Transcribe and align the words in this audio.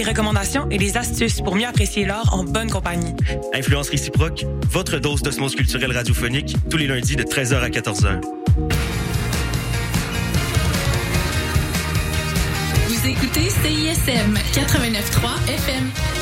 des 0.00 0.08
recommandations 0.08 0.66
et 0.70 0.78
des 0.78 0.96
astuces 0.96 1.42
pour 1.42 1.56
mieux 1.56 1.66
apprécier 1.66 2.06
l'art 2.06 2.32
en 2.32 2.42
bonne 2.42 2.70
compagnie. 2.70 3.14
Influence 3.52 3.90
réciproque, 3.90 4.46
votre 4.70 4.98
dose 4.98 5.20
d'osmose 5.20 5.54
culturelle 5.54 5.92
radiophonique, 5.92 6.56
tous 6.70 6.78
les 6.78 6.86
lundis 6.86 7.16
de 7.16 7.22
13h 7.22 7.60
à 7.60 7.68
14h. 7.68 8.22
Vous 12.88 13.08
écoutez 13.08 13.50
CISM 13.50 14.38
89.3 14.54 15.52
FM. 15.52 16.19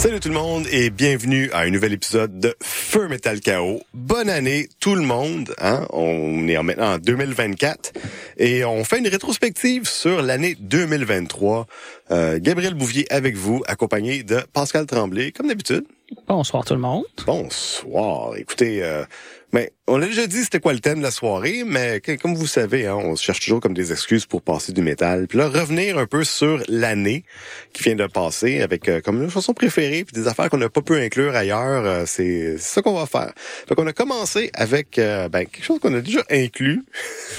Salut 0.00 0.18
tout 0.18 0.30
le 0.30 0.34
monde 0.34 0.64
et 0.72 0.88
bienvenue 0.88 1.50
à 1.52 1.58
un 1.58 1.68
nouvel 1.68 1.92
épisode 1.92 2.40
de 2.40 2.56
Feu 2.62 3.06
Metal 3.06 3.38
Chaos. 3.38 3.82
Bonne 3.92 4.30
année 4.30 4.66
tout 4.80 4.94
le 4.94 5.02
monde. 5.02 5.54
Hein? 5.60 5.86
On 5.90 6.48
est 6.48 6.62
maintenant 6.62 6.94
en 6.94 6.98
2024 6.98 7.92
et 8.38 8.64
on 8.64 8.82
fait 8.82 9.00
une 9.00 9.08
rétrospective 9.08 9.86
sur 9.86 10.22
l'année 10.22 10.56
2023. 10.58 11.66
Euh, 12.12 12.38
Gabriel 12.40 12.72
Bouvier 12.72 13.06
avec 13.12 13.36
vous, 13.36 13.62
accompagné 13.66 14.22
de 14.22 14.40
Pascal 14.54 14.86
Tremblay, 14.86 15.32
comme 15.32 15.48
d'habitude. 15.48 15.84
Bonsoir 16.26 16.64
tout 16.64 16.72
le 16.72 16.80
monde. 16.80 17.04
Bonsoir. 17.26 18.38
Écoutez, 18.38 18.82
euh, 18.82 19.04
mais 19.52 19.72
on 19.86 20.00
a 20.00 20.06
déjà 20.06 20.26
dit 20.26 20.44
c'était 20.44 20.60
quoi 20.60 20.72
le 20.72 20.78
thème 20.78 20.98
de 20.98 21.02
la 21.02 21.10
soirée, 21.10 21.64
mais 21.66 22.00
comme 22.22 22.34
vous 22.34 22.46
savez, 22.46 22.86
hein, 22.86 22.94
on 22.94 23.16
cherche 23.16 23.40
toujours 23.40 23.60
comme 23.60 23.74
des 23.74 23.90
excuses 23.90 24.24
pour 24.24 24.42
passer 24.42 24.72
du 24.72 24.82
métal. 24.82 25.26
Puis 25.26 25.38
là, 25.38 25.48
revenir 25.48 25.98
un 25.98 26.06
peu 26.06 26.22
sur 26.22 26.62
l'année 26.68 27.24
qui 27.72 27.82
vient 27.82 27.96
de 27.96 28.06
passer 28.06 28.60
avec 28.60 28.88
euh, 28.88 29.00
comme 29.00 29.22
une 29.22 29.30
chanson 29.30 29.52
préférée 29.52 30.04
puis 30.04 30.14
des 30.14 30.28
affaires 30.28 30.48
qu'on 30.48 30.58
n'a 30.58 30.68
pas 30.68 30.82
pu 30.82 30.94
inclure 30.94 31.34
ailleurs, 31.34 31.84
euh, 31.84 32.04
c'est 32.06 32.58
ça 32.58 32.82
qu'on 32.82 32.94
va 32.94 33.06
faire. 33.06 33.32
Donc 33.68 33.78
on 33.78 33.86
a 33.86 33.92
commencé 33.92 34.50
avec 34.54 34.98
euh, 34.98 35.28
ben, 35.28 35.44
quelque 35.46 35.64
chose 35.64 35.80
qu'on 35.80 35.94
a 35.94 36.00
déjà 36.00 36.22
inclus 36.30 36.84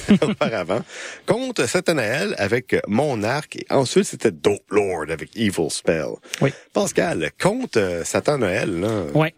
auparavant. 0.22 0.82
Contre 1.26 1.68
Satanael 1.68 2.36
avec 2.38 2.76
Mon 2.88 3.24
Arc 3.24 3.56
et 3.56 3.66
ensuite 3.70 4.06
c'était 4.06 4.32
Dope 4.32 4.70
Lord 4.70 5.06
avec 5.10 5.30
Evil 5.38 5.70
Spell. 5.70 6.16
Oui. 6.42 6.52
Pascal, 6.74 7.32
contre 7.42 8.02
Satan 8.04 8.40
Noël, 8.40 8.80
là. 8.80 9.06
Oui. 9.14 9.30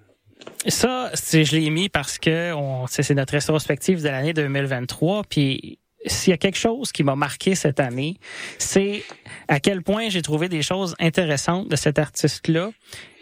Ça, 0.67 1.12
je 1.13 1.55
l'ai 1.55 1.70
mis 1.70 1.89
parce 1.89 2.17
que 2.17 2.53
c'est 2.88 3.13
notre 3.15 3.34
rétrospective 3.34 4.01
de 4.01 4.10
l'année 4.10 4.34
2023. 4.34 5.24
Puis 5.29 5.79
s'il 6.05 6.32
y 6.32 6.34
a 6.34 6.38
quelque 6.38 6.58
chose 6.58 6.91
qui 6.91 7.03
m'a 7.03 7.15
marqué 7.15 7.55
cette 7.55 7.79
année, 7.79 8.17
c'est 8.58 9.03
à 9.48 9.60
quel 9.60 9.82
point 9.82 10.10
j'ai 10.10 10.22
trouvé 10.22 10.50
des 10.50 10.62
choses 10.62 10.96
intéressantes 11.00 11.70
de 11.70 11.75
cet 11.75 12.00
artiste-là, 12.00 12.72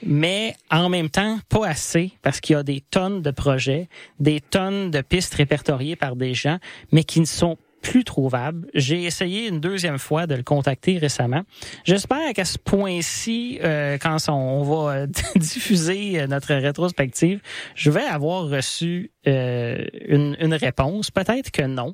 mais 0.04 0.56
en 0.70 0.90
même 0.90 1.10
temps 1.10 1.40
pas 1.50 1.68
assez 1.68 2.12
parce 2.22 2.40
qu'il 2.40 2.56
y 2.56 2.58
a 2.58 2.64
des 2.64 2.82
tonnes 2.82 3.22
de 3.22 3.32
projets, 3.32 3.88
des 4.20 4.42
tonnes 4.42 4.92
de 4.92 5.02
pistes 5.02 5.34
répertoriées 5.36 5.96
par 5.96 6.16
des 6.16 6.34
gens, 6.34 6.58
mais 6.92 7.04
qui 7.04 7.20
ne 7.20 7.26
sont 7.26 7.58
plus 7.82 8.04
trouvable. 8.04 8.68
J'ai 8.74 9.04
essayé 9.04 9.48
une 9.48 9.60
deuxième 9.60 9.98
fois 9.98 10.28
de 10.28 10.36
le 10.36 10.44
contacter 10.44 10.98
récemment. 10.98 11.42
J'espère 11.84 12.34
qu'à 12.34 12.46
ce 12.46 12.58
point-ci, 12.58 13.60
euh, 13.64 13.98
quand 13.98 14.18
on 14.30 14.64
va 14.64 14.94
euh, 14.94 15.08
diffuser 15.36 16.22
euh, 16.22 16.28
notre 16.28 16.54
rétrospective, 16.54 17.42
je 17.76 17.92
vais 17.92 18.04
avoir 18.04 18.48
reçu 18.48 19.12
une, 19.26 20.36
une, 20.40 20.54
réponse. 20.54 21.12
Peut-être 21.12 21.52
que 21.52 21.62
non. 21.62 21.94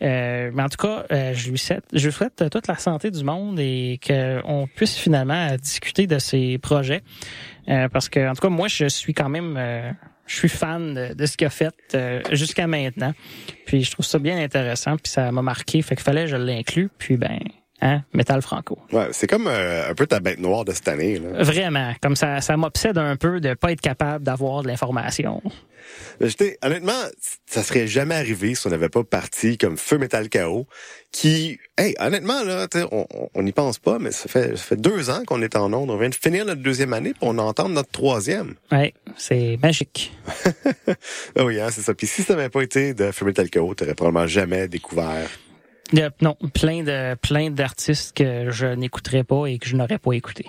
mais 0.00 0.52
en 0.58 0.68
tout 0.68 0.86
cas, 0.86 1.04
je 1.10 1.50
lui 1.50 1.58
souhaite, 1.58 1.84
je 1.92 2.08
souhaite 2.08 2.44
toute 2.50 2.68
la 2.68 2.76
santé 2.76 3.10
du 3.10 3.22
monde 3.22 3.60
et 3.60 4.00
qu'on 4.06 4.66
puisse 4.74 4.96
finalement 4.96 5.54
discuter 5.56 6.06
de 6.06 6.18
ses 6.18 6.56
projets. 6.56 7.02
parce 7.66 8.08
que, 8.08 8.30
en 8.30 8.32
tout 8.32 8.40
cas, 8.40 8.48
moi, 8.48 8.68
je 8.68 8.88
suis 8.88 9.12
quand 9.12 9.28
même 9.28 9.58
je 10.26 10.36
suis 10.36 10.48
fan 10.48 11.14
de, 11.14 11.26
ce 11.26 11.36
qu'il 11.36 11.46
a 11.46 11.50
fait 11.50 11.74
euh, 11.94 12.20
jusqu'à 12.32 12.66
maintenant. 12.66 13.12
Puis 13.66 13.84
je 13.84 13.90
trouve 13.90 14.06
ça 14.06 14.18
bien 14.18 14.38
intéressant, 14.38 14.96
puis 14.96 15.10
ça 15.10 15.30
m'a 15.32 15.42
marqué. 15.42 15.82
Fait 15.82 15.96
qu'il 15.96 16.04
fallait 16.04 16.22
que 16.22 16.30
je 16.30 16.36
l'inclue. 16.36 16.90
Puis 16.98 17.16
ben, 17.16 17.38
hein, 17.84 18.02
Metal 18.12 18.42
Franco. 18.42 18.78
Ouais, 18.92 19.08
c'est 19.12 19.28
comme 19.28 19.46
euh, 19.46 19.88
un 19.88 19.94
peu 19.94 20.06
ta 20.06 20.18
bête 20.18 20.40
noire 20.40 20.64
de 20.64 20.72
cette 20.72 20.88
année. 20.88 21.18
Là. 21.18 21.44
Vraiment, 21.44 21.92
comme 22.02 22.16
ça, 22.16 22.40
ça 22.40 22.56
m'obsède 22.56 22.98
un 22.98 23.16
peu 23.16 23.40
de 23.40 23.54
pas 23.54 23.70
être 23.70 23.80
capable 23.80 24.24
d'avoir 24.24 24.62
de 24.62 24.68
l'information. 24.68 25.42
honnêtement, 26.62 26.92
ça 27.46 27.62
serait 27.62 27.86
jamais 27.86 28.14
arrivé 28.14 28.54
si 28.54 28.66
on 28.66 28.70
n'avait 28.70 28.88
pas 28.88 29.04
parti 29.04 29.58
comme 29.58 29.76
Feu 29.76 29.98
Metal 29.98 30.28
Chaos, 30.28 30.66
qui, 31.12 31.58
hey, 31.78 31.94
honnêtement 32.00 32.42
là, 32.42 32.66
on 33.34 33.42
n'y 33.42 33.52
pense 33.52 33.78
pas, 33.78 33.98
mais 33.98 34.10
ça 34.10 34.28
fait, 34.28 34.56
ça 34.56 34.62
fait 34.62 34.80
deux 34.80 35.10
ans 35.10 35.22
qu'on 35.26 35.42
est 35.42 35.54
en 35.54 35.72
onde. 35.72 35.90
On 35.90 35.98
vient 35.98 36.08
de 36.08 36.14
finir 36.14 36.46
notre 36.46 36.62
deuxième 36.62 36.94
année, 36.94 37.12
pour 37.12 37.28
on 37.28 37.38
entend 37.38 37.68
notre 37.68 37.90
troisième. 37.90 38.54
Ouais, 38.72 38.94
c'est 39.16 39.58
magique. 39.62 40.12
Ah 41.36 41.44
oui, 41.44 41.60
hein, 41.60 41.68
c'est 41.70 41.80
ça. 41.80 41.94
Puis 41.94 42.06
si 42.06 42.22
ça 42.22 42.36
n'avait 42.36 42.48
pas 42.48 42.62
été 42.62 42.94
de 42.94 43.10
Feu 43.10 43.24
Metal 43.24 43.48
Chaos, 43.50 43.74
t'aurais 43.74 43.94
probablement 43.94 44.26
jamais 44.26 44.68
découvert 44.68 45.28
non, 45.92 46.36
plein 46.52 46.82
de 46.82 47.14
plein 47.16 47.50
d'artistes 47.50 48.16
que 48.16 48.50
je 48.50 48.66
n'écouterais 48.66 49.24
pas 49.24 49.46
et 49.46 49.58
que 49.58 49.68
je 49.68 49.76
n'aurais 49.76 49.98
pas 49.98 50.12
écouté. 50.12 50.46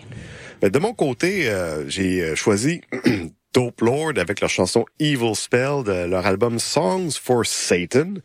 de 0.61 0.79
mon 0.79 0.93
côté, 0.93 1.49
euh, 1.49 1.87
j'ai 1.89 2.21
euh, 2.21 2.35
choisi 2.35 2.81
Dope 3.53 3.81
Lord 3.81 4.13
avec 4.17 4.41
leur 4.41 4.49
chanson 4.49 4.85
Evil 4.99 5.35
Spell 5.35 5.83
de 5.85 6.05
leur 6.05 6.25
album 6.25 6.59
Songs 6.59 7.11
for 7.21 7.45
Satan, 7.45 8.15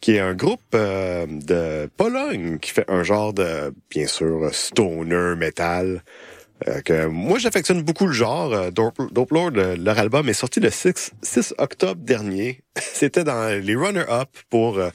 qui 0.00 0.16
est 0.16 0.20
un 0.20 0.34
groupe 0.34 0.60
euh, 0.74 1.26
de 1.28 1.88
Pologne 1.96 2.58
qui 2.58 2.70
fait 2.70 2.88
un 2.90 3.04
genre 3.04 3.32
de, 3.32 3.72
bien 3.90 4.06
sûr, 4.06 4.48
stoner 4.52 5.36
metal. 5.36 6.02
Euh, 6.66 7.10
moi, 7.10 7.38
j'affectionne 7.38 7.82
beaucoup 7.82 8.06
le 8.06 8.12
genre. 8.12 8.52
Euh, 8.52 8.70
Dope, 8.70 9.30
Lord, 9.30 9.50
leur 9.50 9.98
album 9.98 10.28
est 10.28 10.34
sorti 10.34 10.60
le 10.60 10.70
6, 10.70 11.12
6 11.22 11.54
octobre 11.58 12.00
dernier. 12.02 12.60
C'était 12.78 13.24
dans 13.24 13.48
les 13.62 13.76
runner-up 13.76 14.30
pour 14.50 14.78
euh, 14.78 14.90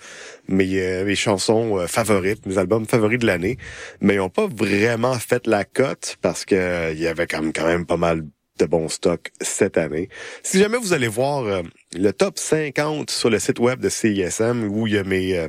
mes, 0.47 1.15
chansons 1.15 1.85
favorites, 1.87 2.45
mes 2.45 2.57
albums 2.57 2.85
favoris 2.85 3.19
de 3.19 3.27
l'année. 3.27 3.57
Mais 4.01 4.15
ils 4.15 4.17
n'ont 4.17 4.29
pas 4.29 4.47
vraiment 4.47 5.13
fait 5.13 5.45
la 5.47 5.63
cote 5.63 6.17
parce 6.21 6.45
que 6.45 6.91
il 6.93 6.99
y 6.99 7.07
avait 7.07 7.27
quand 7.27 7.41
même, 7.41 7.85
pas 7.85 7.97
mal 7.97 8.23
de 8.57 8.65
bons 8.65 8.89
stocks 8.89 9.31
cette 9.39 9.77
année. 9.77 10.09
Si 10.43 10.59
jamais 10.59 10.77
vous 10.77 10.93
allez 10.93 11.07
voir 11.07 11.63
le 11.95 12.11
top 12.11 12.37
50 12.37 13.09
sur 13.09 13.29
le 13.29 13.39
site 13.39 13.59
web 13.59 13.79
de 13.79 13.87
CISM 13.87 14.67
où 14.69 14.85
il 14.85 14.95
y 14.95 14.97
a 14.97 15.03
mes 15.03 15.47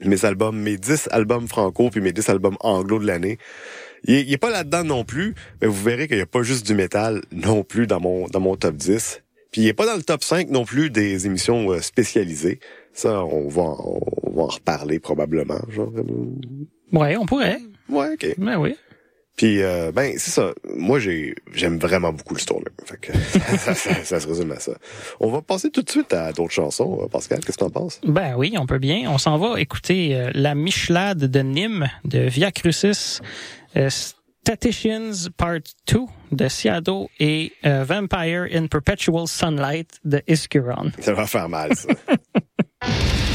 mes 0.00 0.24
albums, 0.24 0.58
mes 0.58 0.76
10 0.76 1.08
albums 1.12 1.48
franco 1.48 1.90
puis 1.90 2.00
mes 2.00 2.12
10 2.12 2.28
albums 2.28 2.56
anglo 2.60 2.98
de 2.98 3.06
l'année, 3.06 3.38
il, 4.04 4.32
est 4.32 4.38
pas 4.38 4.50
là-dedans 4.50 4.84
non 4.84 5.04
plus, 5.04 5.34
mais 5.60 5.68
vous 5.68 5.82
verrez 5.82 6.08
qu'il 6.08 6.16
n'y 6.16 6.22
a 6.22 6.26
pas 6.26 6.42
juste 6.42 6.66
du 6.66 6.74
métal 6.74 7.22
non 7.32 7.62
plus 7.62 7.86
dans 7.86 8.00
mon 8.00 8.26
dans 8.28 8.40
mon 8.40 8.56
top 8.56 8.76
10. 8.76 9.22
Puis 9.50 9.62
il 9.62 9.68
est 9.68 9.74
pas 9.74 9.86
dans 9.86 9.96
le 9.96 10.02
top 10.02 10.24
5 10.24 10.50
non 10.50 10.64
plus 10.64 10.90
des 10.90 11.26
émissions 11.26 11.70
euh, 11.70 11.80
spécialisées. 11.80 12.58
Ça, 12.92 13.24
on 13.24 13.48
va, 13.48 13.62
on 13.62 14.30
va 14.34 14.42
en 14.42 14.46
reparler 14.46 14.98
probablement. 14.98 15.60
Genre. 15.68 15.92
Ouais, 16.92 17.16
on 17.16 17.24
pourrait. 17.24 17.58
Ouais, 17.88 18.12
ok. 18.14 18.34
Ben 18.38 18.58
oui. 18.58 18.76
Puis 19.36 19.62
euh, 19.62 19.90
ben 19.92 20.12
c'est 20.16 20.30
ça. 20.30 20.52
Moi 20.76 20.98
j'ai 20.98 21.34
j'aime 21.52 21.78
vraiment 21.78 22.12
beaucoup 22.12 22.34
le 22.34 22.40
stoner. 22.40 22.64
Fait 22.84 22.98
que 22.98 23.12
ça, 23.58 23.74
ça, 23.74 24.20
se 24.20 24.28
résume 24.28 24.52
à 24.52 24.60
ça. 24.60 24.72
On 25.20 25.30
va 25.30 25.42
passer 25.42 25.70
tout 25.70 25.82
de 25.82 25.90
suite 25.90 26.12
à 26.12 26.32
d'autres 26.32 26.52
chansons. 26.52 27.00
Euh, 27.02 27.08
Pascal, 27.08 27.40
qu'est-ce 27.40 27.58
que 27.58 27.64
t'en 27.64 27.70
penses? 27.70 28.00
Ben 28.06 28.34
oui, 28.36 28.54
on 28.58 28.66
peut 28.66 28.78
bien. 28.78 29.10
On 29.10 29.18
s'en 29.18 29.38
va 29.38 29.60
écouter 29.60 30.30
la 30.34 30.54
Michelade 30.54 31.18
de 31.18 31.40
Nîmes 31.40 31.88
de 32.04 32.20
Via 32.20 32.52
Crucis. 32.52 33.20
Euh, 33.76 33.90
Statisticians 33.90 35.30
Part 35.36 35.60
2 35.86 36.00
de 36.32 36.48
Seattle 36.48 37.06
et 37.18 37.52
euh, 37.64 37.82
Vampire 37.84 38.46
in 38.52 38.66
Perpetual 38.66 39.26
Sunlight 39.26 39.98
de 40.04 40.22
Iskuron. 40.28 40.92
Ça 41.00 41.14
va 41.14 41.26
faire 41.26 41.48
mal, 41.48 41.74
ça. 41.74 41.88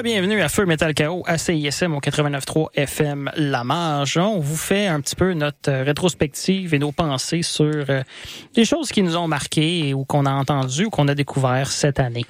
Re-bienvenue 0.00 0.40
à 0.40 0.48
Feu 0.48 0.64
Metal 0.64 0.94
Chaos 0.94 1.22
à 1.26 1.36
CISM 1.36 1.92
au 1.94 2.00
89.3 2.00 2.68
FM 2.74 3.30
La 3.36 3.64
Marge. 3.64 4.16
On 4.16 4.38
vous 4.38 4.56
fait 4.56 4.86
un 4.86 4.98
petit 5.02 5.14
peu 5.14 5.34
notre 5.34 5.70
euh, 5.70 5.82
rétrospective 5.82 6.72
et 6.72 6.78
nos 6.78 6.90
pensées 6.90 7.42
sur 7.42 7.66
euh, 7.66 8.02
des 8.54 8.64
choses 8.64 8.92
qui 8.92 9.02
nous 9.02 9.18
ont 9.18 9.28
marqué 9.28 9.92
ou 9.92 10.06
qu'on 10.06 10.24
a 10.24 10.30
entendu 10.30 10.86
ou 10.86 10.90
qu'on 10.90 11.06
a 11.08 11.14
découvert 11.14 11.70
cette 11.70 12.00
année. 12.00 12.24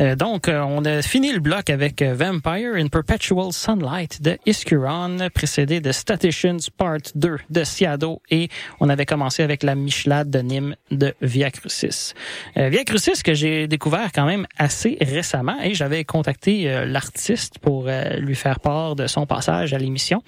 Euh, 0.00 0.16
donc, 0.16 0.48
on 0.48 0.82
a 0.86 1.02
fini 1.02 1.30
le 1.30 1.40
bloc 1.40 1.68
avec 1.68 2.00
Vampire 2.00 2.76
in 2.76 2.86
Perpetual 2.86 3.52
Sunlight 3.52 4.22
de 4.22 4.38
Iskuron, 4.46 5.28
précédé 5.34 5.82
de 5.82 5.92
Staticians 5.92 6.56
Part 6.78 7.12
2 7.14 7.36
de 7.50 7.64
Siado 7.64 8.22
et 8.30 8.48
on 8.80 8.88
avait 8.88 9.04
commencé 9.04 9.42
avec 9.42 9.62
la 9.62 9.74
Michelade 9.74 10.30
de 10.30 10.38
Nîmes 10.38 10.74
de 10.90 11.12
Via 11.20 11.50
Crucis. 11.50 12.14
Via 12.56 12.84
Crucis 12.84 13.22
que 13.22 13.34
j'ai 13.34 13.68
découvert 13.68 14.10
quand 14.10 14.24
même 14.24 14.46
assez 14.56 14.96
récemment 15.02 15.60
et 15.62 15.74
j'avais 15.74 16.04
contacté 16.04 16.70
euh, 16.70 16.93
l'artiste 16.94 17.58
pour 17.58 17.86
euh, 17.88 18.16
lui 18.18 18.36
faire 18.36 18.60
part 18.60 18.94
de 18.94 19.06
son 19.06 19.26
passage 19.26 19.74
à 19.74 19.78
l'émission. 19.78 20.22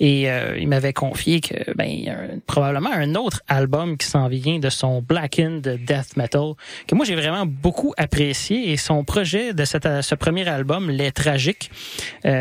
Et 0.00 0.30
euh, 0.30 0.58
il 0.58 0.68
m'avait 0.68 0.92
confié 0.92 1.40
que 1.40 1.54
ben 1.76 2.40
probablement 2.46 2.90
un 2.92 3.14
autre 3.14 3.40
album 3.48 3.96
qui 3.96 4.06
s'en 4.06 4.28
vient 4.28 4.58
de 4.58 4.68
son 4.68 5.00
Blackened 5.00 5.62
Death 5.86 6.16
Metal 6.16 6.52
que 6.86 6.94
moi 6.94 7.04
j'ai 7.04 7.14
vraiment 7.14 7.46
beaucoup 7.46 7.94
apprécié. 7.96 8.72
Et 8.72 8.76
son 8.76 9.04
projet 9.04 9.54
de 9.54 9.64
cette, 9.64 9.88
ce 10.02 10.14
premier 10.14 10.46
album 10.48 10.90
Les 10.90 11.12
Tragiques 11.12 11.70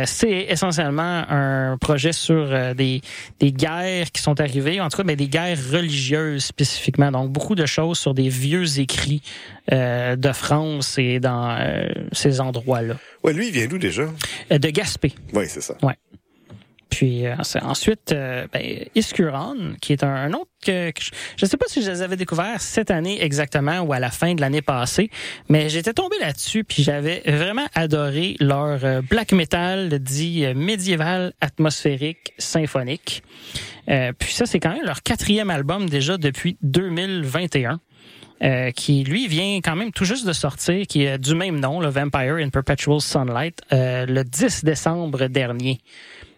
c'est 0.05 0.47
essentiellement 0.49 1.23
un 1.29 1.77
projet 1.77 2.11
sur 2.11 2.73
des, 2.75 3.01
des 3.39 3.51
guerres 3.51 4.11
qui 4.11 4.21
sont 4.21 4.41
arrivées 4.41 4.81
en 4.81 4.89
tout 4.89 4.97
cas 4.97 5.03
mais 5.03 5.15
des 5.15 5.27
guerres 5.27 5.59
religieuses 5.71 6.45
spécifiquement. 6.45 7.11
Donc 7.11 7.29
beaucoup 7.29 7.55
de 7.55 7.65
choses 7.65 7.99
sur 7.99 8.13
des 8.13 8.29
vieux 8.29 8.79
écrits 8.79 9.21
de 9.71 10.31
France 10.33 10.97
et 10.97 11.19
dans 11.19 11.55
ces 12.11 12.41
endroits 12.41 12.81
là 12.81 12.95
Ouais, 13.23 13.33
lui, 13.33 13.47
il 13.47 13.53
vient 13.53 13.58
d'où 13.67 13.77
déjà? 13.77 14.07
Euh, 14.51 14.57
de 14.57 14.69
Gaspé. 14.69 15.13
Oui, 15.33 15.45
c'est 15.47 15.61
ça. 15.61 15.75
Ouais. 15.81 15.95
Puis 16.89 17.27
euh, 17.27 17.35
ensuite, 17.61 18.11
euh, 18.13 18.47
ben, 18.51 18.61
Iskuron, 18.95 19.75
qui 19.79 19.93
est 19.93 20.03
un, 20.03 20.33
autre 20.33 20.49
que, 20.65 20.91
je 21.37 21.45
ne 21.45 21.49
sais 21.49 21.55
pas 21.55 21.67
si 21.67 21.83
je 21.83 21.91
les 21.91 22.01
avais 22.01 22.15
découverts 22.15 22.61
cette 22.61 22.89
année 22.89 23.23
exactement 23.23 23.81
ou 23.81 23.93
à 23.93 23.99
la 23.99 24.09
fin 24.09 24.33
de 24.33 24.41
l'année 24.41 24.63
passée, 24.63 25.11
mais 25.49 25.69
j'étais 25.69 25.93
tombé 25.93 26.15
là-dessus 26.19 26.63
puis 26.63 26.81
j'avais 26.81 27.21
vraiment 27.27 27.67
adoré 27.75 28.35
leur 28.39 29.03
black 29.03 29.33
metal 29.33 29.99
dit 29.99 30.45
médiéval, 30.55 31.33
atmosphérique, 31.41 32.33
symphonique. 32.39 33.21
puis 33.85 34.33
ça, 34.33 34.47
c'est 34.47 34.59
quand 34.59 34.73
même 34.73 34.85
leur 34.85 35.03
quatrième 35.03 35.51
album 35.51 35.87
déjà 35.87 36.17
depuis 36.17 36.57
2021. 36.63 37.79
Euh, 38.41 38.71
qui 38.71 39.03
lui 39.03 39.27
vient 39.27 39.57
quand 39.57 39.75
même 39.75 39.91
tout 39.91 40.05
juste 40.05 40.25
de 40.25 40.31
sortir, 40.31 40.87
qui 40.87 41.03
est 41.03 41.17
du 41.17 41.35
même 41.35 41.59
nom, 41.59 41.81
le 41.81 41.89
Vampire 41.89 42.35
in 42.35 42.47
Perpetual 42.47 43.01
Sunlight, 43.01 43.61
euh, 43.73 44.05
le 44.05 44.23
10 44.23 44.63
décembre 44.63 45.27
dernier. 45.27 45.81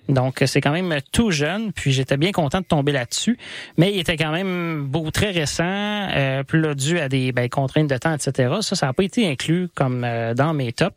Donc, 0.10 0.42
c'est 0.48 0.62
quand 0.62 0.72
même 0.72 0.98
tout 1.12 1.30
jeune, 1.30 1.72
puis 1.72 1.92
j'étais 1.92 2.18
bien 2.18 2.32
content 2.32 2.60
de 2.60 2.66
tomber 2.66 2.92
là-dessus. 2.92 3.38
Mais 3.78 3.94
il 3.94 4.00
était 4.00 4.18
quand 4.18 4.32
même 4.32 4.88
beau, 4.88 5.12
très 5.12 5.30
récent, 5.30 5.64
euh, 5.64 6.42
plus 6.42 6.60
là, 6.60 6.74
dû 6.74 7.00
à 7.00 7.08
des 7.08 7.32
ben, 7.32 7.48
contraintes 7.48 7.88
de 7.88 7.98
temps, 7.98 8.16
etc. 8.16 8.52
Ça, 8.62 8.76
ça 8.76 8.88
n'a 8.88 8.94
pas 8.94 9.04
été 9.04 9.30
inclus 9.30 9.70
comme 9.76 10.04
euh, 10.04 10.34
dans 10.34 10.56
mes 10.56 10.74
tops. 10.74 10.96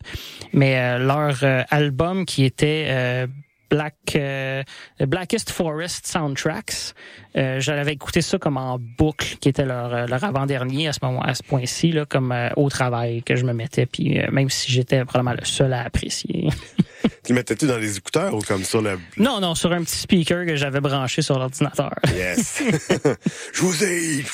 Mais 0.55 0.99
leur 0.99 1.37
album 1.71 2.25
qui 2.25 2.45
était 2.45 3.27
Black 3.71 3.95
euh, 4.17 4.62
Blackest 5.01 5.51
Forest 5.51 6.07
Soundtracks. 6.07 6.95
Euh, 7.37 7.61
J'avais 7.61 7.93
écouté 7.93 8.23
ça 8.23 8.39
comme 8.39 8.57
en 8.57 8.79
boucle, 8.79 9.37
qui 9.41 9.49
était 9.49 9.65
leur, 9.65 9.93
euh, 9.93 10.07
leur 10.07 10.23
avant-dernier 10.23 10.89
à 10.89 10.93
ce 10.93 11.01
moment, 11.03 11.23
à 11.23 11.35
ce 11.35 11.43
point-ci, 11.43 11.93
là, 11.93 12.05
comme 12.05 12.33
euh, 12.33 12.51
au 12.57 12.69
travail 12.69 13.23
que 13.23 13.37
je 13.37 13.45
me 13.45 13.53
mettais, 13.53 13.87
puis 13.87 14.21
même 14.31 14.51
si 14.51 14.71
j'étais 14.71 15.05
probablement 15.05 15.37
le 15.39 15.45
seul 15.45 15.73
à 15.73 15.83
apprécier. 15.83 16.49
tu 17.25 17.33
le 17.33 17.35
mettais-tu 17.35 17.67
dans 17.67 17.79
les 17.79 17.97
écouteurs 17.97 18.35
ou 18.35 18.41
comme 18.41 18.65
sur 18.65 18.83
le... 18.83 18.99
Non, 19.17 19.41
non, 19.41 19.55
sur 19.55 19.73
un 19.73 19.83
petit 19.83 19.99
speaker 19.99 20.47
que 20.47 20.57
j'avais 20.57 20.81
branché 20.81 21.23
sur 21.23 21.39
l'ordinateur. 21.39 21.95
Yes. 22.15 22.62
je 23.53 23.61
vous 23.61 23.85
ai... 23.85 24.25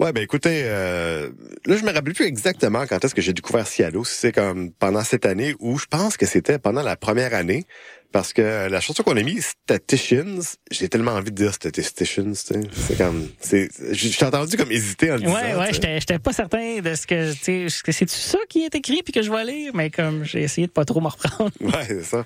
Ouais, 0.00 0.12
ben 0.14 0.22
écoutez, 0.22 0.62
euh, 0.64 1.28
là 1.66 1.76
je 1.76 1.84
me 1.84 1.92
rappelle 1.92 2.14
plus 2.14 2.24
exactement 2.24 2.86
quand 2.86 3.04
est-ce 3.04 3.14
que 3.14 3.20
j'ai 3.20 3.34
découvert 3.34 3.66
Cialo. 3.66 4.02
C'est 4.02 4.32
comme 4.32 4.72
pendant 4.72 5.04
cette 5.04 5.26
année 5.26 5.54
où 5.60 5.76
je 5.78 5.84
pense 5.84 6.16
que 6.16 6.24
c'était 6.24 6.58
pendant 6.58 6.82
la 6.82 6.96
première 6.96 7.34
année, 7.34 7.66
parce 8.10 8.32
que 8.32 8.66
la 8.70 8.80
chanson 8.80 9.02
qu'on 9.02 9.18
a 9.18 9.22
mis, 9.22 9.42
Statisticians, 9.42 10.40
j'ai 10.70 10.88
tellement 10.88 11.10
envie 11.10 11.30
de 11.32 11.36
dire 11.36 11.52
Statisticians, 11.52 12.32
c'est 12.34 12.96
comme, 12.96 13.28
c'est, 13.40 13.68
j'ai 13.92 14.24
entendu 14.24 14.56
comme 14.56 14.72
hésiter 14.72 15.10
en 15.10 15.16
le 15.16 15.20
disant. 15.20 15.34
Ouais, 15.34 15.54
ouais, 15.54 15.72
j'étais, 15.74 16.00
j'étais 16.00 16.18
pas 16.18 16.32
certain 16.32 16.80
de 16.80 16.94
ce 16.94 17.06
que, 17.06 17.34
tu 17.34 17.68
sais, 17.68 17.92
c'est 17.92 18.08
ça 18.08 18.38
qui 18.48 18.64
est 18.64 18.74
écrit 18.74 19.02
puis 19.02 19.12
que 19.12 19.20
je 19.20 19.30
vais 19.30 19.44
lire, 19.44 19.72
mais 19.74 19.90
comme 19.90 20.24
j'ai 20.24 20.40
essayé 20.40 20.66
de 20.66 20.72
pas 20.72 20.86
trop 20.86 21.02
me 21.02 21.08
reprendre. 21.08 21.52
Ouais, 21.60 21.84
c'est 21.86 22.04
ça. 22.04 22.24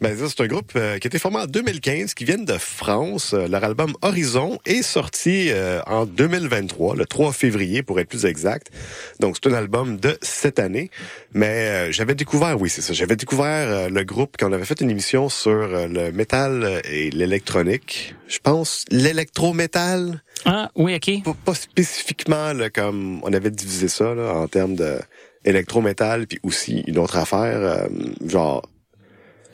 Ben, 0.00 0.16
c'est 0.16 0.40
un 0.42 0.46
groupe 0.46 0.72
euh, 0.76 0.98
qui 0.98 1.06
a 1.06 1.08
été 1.08 1.18
formé 1.18 1.38
en 1.38 1.46
2015, 1.46 2.14
qui 2.14 2.24
vient 2.24 2.38
de 2.38 2.56
France. 2.56 3.34
Euh, 3.34 3.48
leur 3.48 3.64
album 3.64 3.94
Horizon 4.00 4.60
est 4.64 4.82
sorti 4.82 5.48
euh, 5.50 5.80
en 5.88 6.06
2023, 6.06 6.94
le 6.94 7.04
3 7.04 7.32
février 7.32 7.82
pour 7.82 7.98
être 7.98 8.08
plus 8.08 8.24
exact. 8.24 8.70
Donc 9.18 9.36
c'est 9.36 9.50
un 9.50 9.54
album 9.54 9.96
de 9.96 10.16
cette 10.22 10.60
année. 10.60 10.92
Mais 11.34 11.90
j'avais 11.92 12.14
découvert, 12.14 12.60
oui 12.60 12.70
c'est 12.70 12.80
ça, 12.80 12.92
j'avais 12.92 13.16
découvert 13.16 13.90
le 13.90 14.04
groupe 14.04 14.36
quand 14.38 14.48
on 14.48 14.52
avait 14.52 14.64
fait 14.64 14.80
une 14.80 14.90
émission 14.90 15.28
sur 15.28 15.66
le 15.88 16.12
métal 16.12 16.80
et 16.84 17.10
l'électronique. 17.10 18.14
Je 18.28 18.38
pense 18.38 18.84
l'électrométal. 18.90 20.22
Ah 20.44 20.70
oui, 20.76 20.94
ok. 20.94 21.24
Pas, 21.24 21.36
pas 21.44 21.54
spécifiquement 21.54 22.52
là, 22.52 22.70
comme 22.70 23.20
on 23.24 23.32
avait 23.32 23.50
divisé 23.50 23.88
ça 23.88 24.14
là, 24.14 24.32
en 24.34 24.46
termes 24.46 24.76
de 24.76 24.98
électrométal, 25.44 26.26
puis 26.26 26.38
aussi 26.44 26.84
une 26.86 26.98
autre 26.98 27.16
affaire, 27.16 27.88
genre 28.24 28.62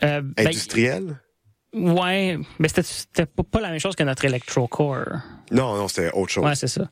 euh, 0.03 0.21
ben, 0.23 0.47
Industriel? 0.47 1.21
ouais, 1.75 2.39
mais 2.59 2.69
c'était 2.69 3.27
pas 3.27 3.61
la 3.61 3.71
même 3.71 3.81
chose 3.81 3.97
que 3.97 4.05
notre 4.05 4.25
Electrocore. 4.25 5.19
Non, 5.51 5.77
non, 5.77 5.89
c'était 5.89 6.11
autre 6.13 6.31
chose. 6.31 6.45
Ouais, 6.45 6.55
c'est 6.55 6.69
ça. 6.69 6.89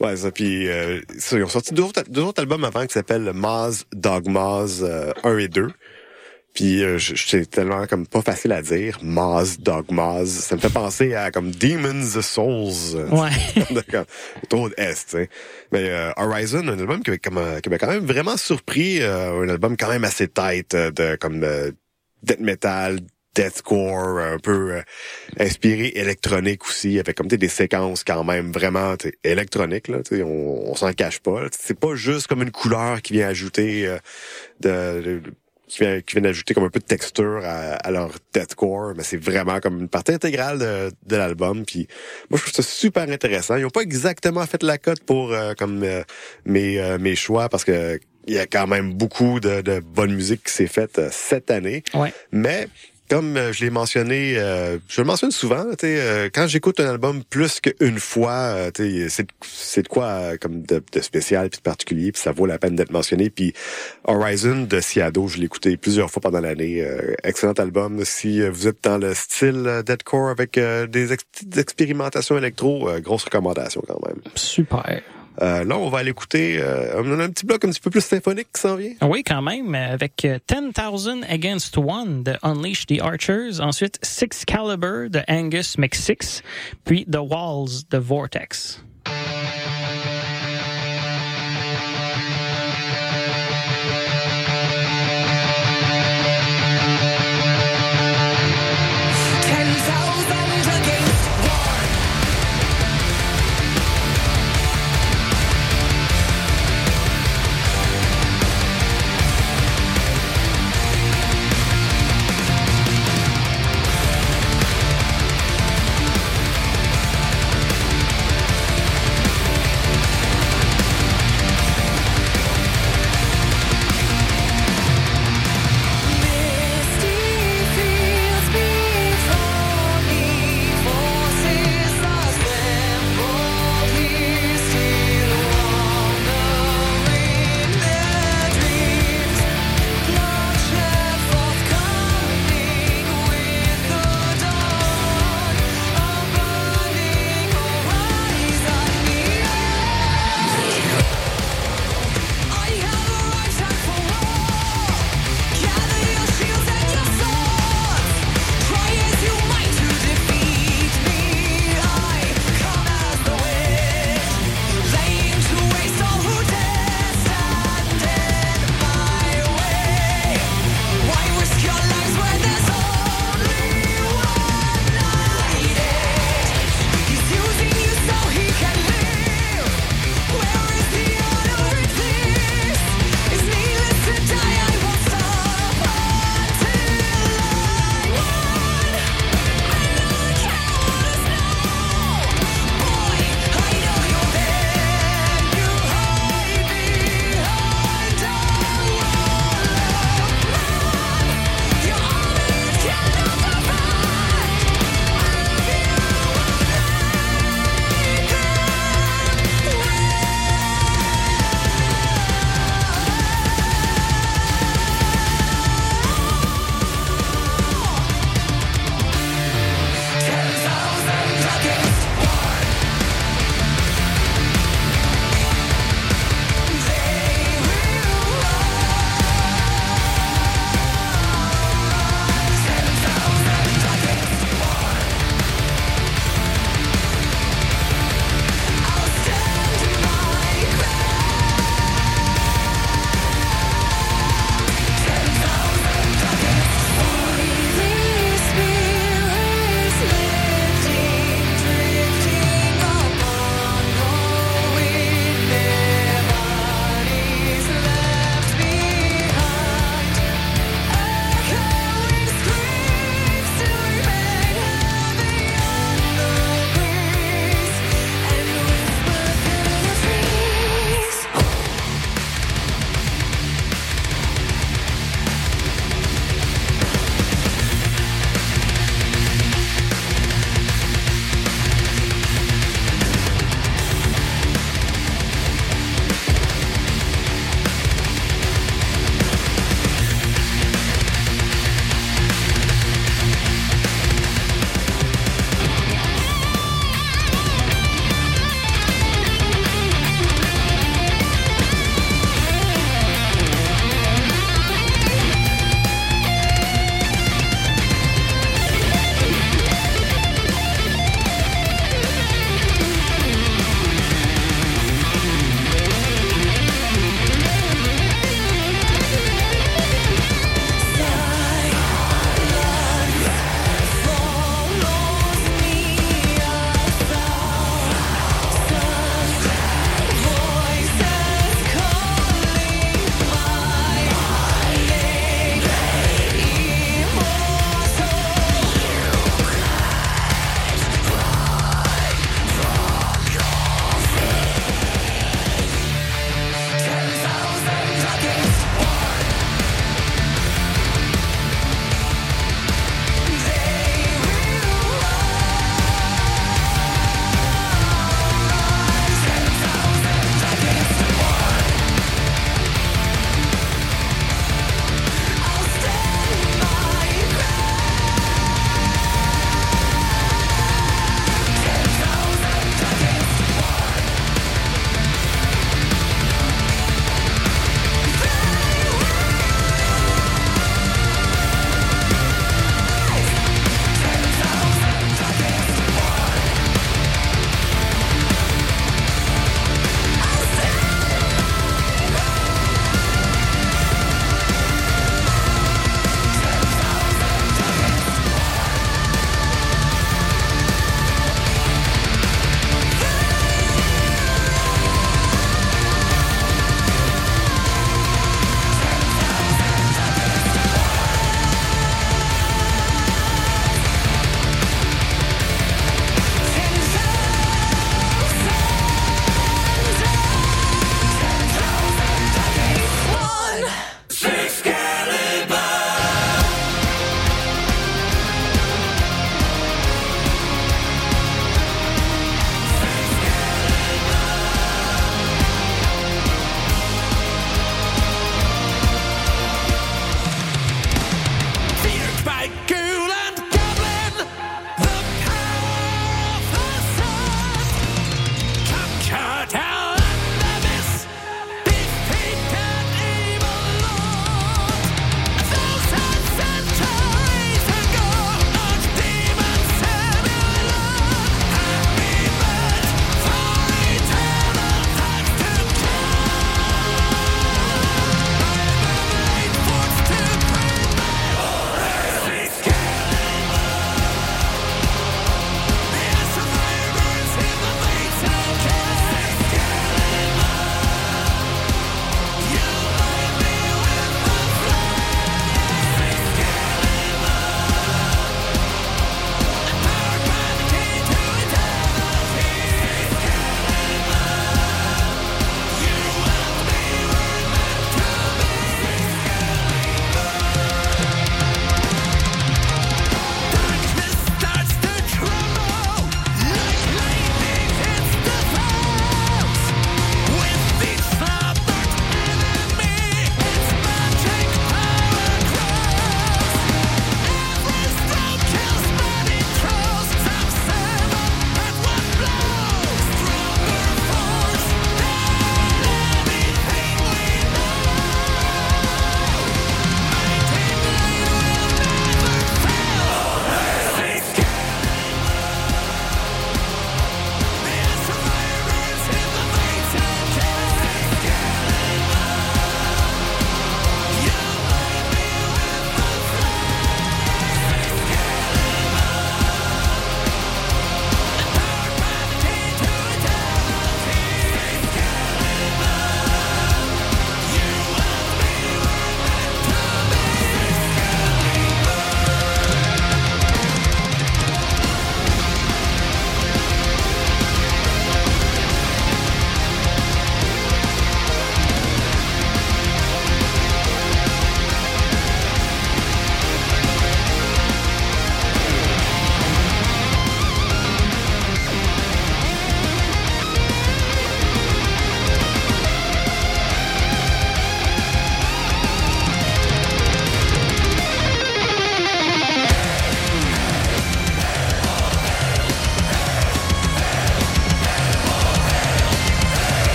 Ouais, 0.00 0.16
ça. 0.16 0.30
Puis 0.30 0.68
euh, 0.68 1.00
ils 1.32 1.44
ont 1.44 1.48
sorti 1.48 1.74
deux 1.74 1.82
autres, 1.82 2.02
deux 2.08 2.22
autres 2.22 2.40
albums 2.40 2.64
avant 2.64 2.86
qui 2.86 2.94
s'appellent 2.94 3.32
Maz, 3.32 3.84
Dogmaz 3.92 4.82
1 4.82 4.86
euh, 4.86 5.38
et 5.38 5.48
2. 5.48 5.70
Puis 6.54 6.82
euh, 6.82 6.98
c'est 6.98 7.48
tellement 7.48 7.86
comme 7.86 8.06
pas 8.06 8.20
facile 8.20 8.52
à 8.52 8.60
dire, 8.60 8.98
Maz, 9.02 9.58
Dogmaz. 9.58 10.28
Ça 10.28 10.56
me 10.56 10.60
fait 10.60 10.72
penser 10.72 11.14
à 11.14 11.30
comme 11.30 11.50
Demons 11.50 12.20
Souls. 12.20 13.06
Ouais. 13.10 13.30
trop 14.50 14.68
de 14.68 14.74
S, 14.76 15.06
tu 15.06 15.16
sais. 15.16 15.30
Mais 15.72 15.88
euh, 15.88 16.10
Horizon, 16.16 16.66
un 16.68 16.78
album 16.78 17.02
qui 17.02 17.10
m'a 17.30 17.60
quand 17.60 17.86
même 17.86 18.04
vraiment 18.04 18.36
surpris, 18.36 19.02
un 19.02 19.48
album 19.48 19.76
quand 19.78 19.88
même 19.88 20.04
assez 20.04 20.28
tight, 20.28 20.74
de 20.74 21.16
comme 21.16 21.40
death 22.22 22.40
metal, 22.40 23.00
deathcore, 23.34 24.18
un 24.18 24.38
peu 24.38 24.74
euh, 24.74 24.82
inspiré 25.38 25.92
électronique 25.94 26.66
aussi, 26.66 26.98
avec 26.98 27.16
comme 27.16 27.28
des 27.28 27.48
séquences 27.48 28.04
quand 28.04 28.24
même 28.24 28.52
vraiment 28.52 28.94
électroniques 29.24 29.88
là, 29.88 29.98
on, 30.12 30.70
on 30.70 30.74
s'en 30.74 30.92
cache 30.92 31.20
pas. 31.20 31.46
C'est 31.58 31.78
pas 31.78 31.94
juste 31.94 32.26
comme 32.26 32.42
une 32.42 32.50
couleur 32.50 33.00
qui 33.02 33.14
vient 33.14 33.28
ajouter 33.28 33.86
euh, 33.86 33.98
de, 34.60 35.22
qui 35.66 35.78
vient, 35.80 36.00
qui 36.02 36.16
vient 36.16 36.24
ajouter 36.28 36.52
comme 36.52 36.64
un 36.64 36.70
peu 36.70 36.80
de 36.80 36.84
texture 36.84 37.40
à, 37.44 37.90
leur 37.90 38.10
deathcore, 38.34 38.92
mais 38.94 39.02
c'est 39.02 39.16
vraiment 39.16 39.60
comme 39.60 39.80
une 39.80 39.88
partie 39.88 40.12
intégrale 40.12 40.58
de, 40.58 40.92
de 41.06 41.16
l'album. 41.16 41.64
Puis 41.64 41.88
moi 42.28 42.38
je 42.38 42.52
trouve 42.52 42.64
ça 42.64 42.70
super 42.70 43.08
intéressant. 43.08 43.56
Ils 43.56 43.64
ont 43.64 43.70
pas 43.70 43.80
exactement 43.80 44.44
fait 44.46 44.62
la 44.62 44.76
cote 44.76 45.02
pour 45.04 45.32
euh, 45.32 45.54
comme 45.54 45.82
mes 46.44 46.98
mes 46.98 47.16
choix 47.16 47.48
parce 47.48 47.64
que 47.64 47.98
il 48.26 48.34
y 48.34 48.38
a 48.38 48.46
quand 48.46 48.66
même 48.66 48.94
beaucoup 48.94 49.40
de, 49.40 49.60
de 49.60 49.80
bonne 49.80 50.14
musique 50.14 50.44
qui 50.44 50.52
s'est 50.52 50.66
faite 50.66 50.98
euh, 50.98 51.08
cette 51.10 51.50
année. 51.50 51.82
Ouais. 51.94 52.12
Mais 52.30 52.68
comme 53.12 53.36
euh, 53.36 53.52
je 53.52 53.62
l'ai 53.62 53.68
mentionné, 53.70 54.38
euh, 54.38 54.78
je 54.88 55.02
le 55.02 55.06
mentionne 55.06 55.32
souvent, 55.32 55.66
euh, 55.84 56.30
quand 56.32 56.46
j'écoute 56.46 56.80
un 56.80 56.88
album 56.88 57.22
plus 57.22 57.60
qu'une 57.60 57.98
fois, 57.98 58.70
c'est 58.74 59.26
c'est 59.42 59.82
de 59.82 59.88
quoi 59.88 60.38
comme 60.38 60.62
de, 60.62 60.82
de 60.92 61.00
spécial 61.00 61.50
puis 61.50 61.58
de 61.58 61.62
particulier, 61.62 62.10
puis 62.10 62.22
ça 62.22 62.32
vaut 62.32 62.46
la 62.46 62.58
peine 62.58 62.74
d'être 62.74 62.90
mentionné. 62.90 63.28
Puis 63.28 63.52
Horizon 64.04 64.62
de 64.62 64.80
Siado, 64.80 65.28
je 65.28 65.36
l'ai 65.36 65.44
écouté 65.44 65.76
plusieurs 65.76 66.10
fois 66.10 66.22
pendant 66.22 66.40
l'année. 66.40 66.82
excellent 67.22 67.52
album. 67.52 68.02
Si 68.06 68.40
vous 68.48 68.66
êtes 68.66 68.82
dans 68.82 68.96
le 68.96 69.12
style 69.12 69.82
deadcore 69.84 70.30
avec 70.30 70.54
des, 70.54 70.88
des 70.88 71.60
expérimentations 71.60 72.38
électro, 72.38 72.88
grosse 73.02 73.24
recommandation 73.24 73.82
quand 73.86 74.00
même. 74.06 74.22
Super. 74.36 75.02
Euh, 75.40 75.64
là, 75.64 75.78
on 75.78 75.88
va 75.88 75.98
aller 75.98 76.10
écouter 76.10 76.58
euh, 76.60 77.02
on 77.02 77.18
a 77.18 77.24
un 77.24 77.30
petit 77.30 77.46
bloc 77.46 77.64
un 77.64 77.70
petit 77.70 77.80
peu 77.80 77.90
plus 77.90 78.04
symphonique 78.04 78.48
qui 78.54 78.60
s'en 78.60 78.76
vient. 78.76 78.92
Oui, 79.02 79.22
quand 79.22 79.42
même, 79.42 79.74
avec 79.74 80.26
10,000 80.48 81.24
Against 81.28 81.78
One 81.78 82.22
de 82.22 82.36
Unleash 82.42 82.86
the 82.86 83.00
Archers, 83.00 83.60
ensuite 83.60 83.98
Six 84.02 84.44
Caliber 84.44 85.08
de 85.08 85.20
Angus 85.28 85.78
McSix, 85.78 86.42
puis 86.84 87.06
The 87.06 87.18
Walls 87.18 87.84
de 87.90 87.98
Vortex. 87.98 88.82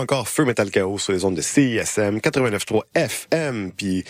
Encore 0.00 0.28
Feu 0.28 0.44
Metal 0.44 0.70
Chaos 0.70 0.98
sur 0.98 1.12
les 1.12 1.24
ondes 1.24 1.36
de 1.36 1.42
CISM 1.42 2.18
89.3 2.18 2.82
FM, 2.94 3.72
puis 3.76 4.04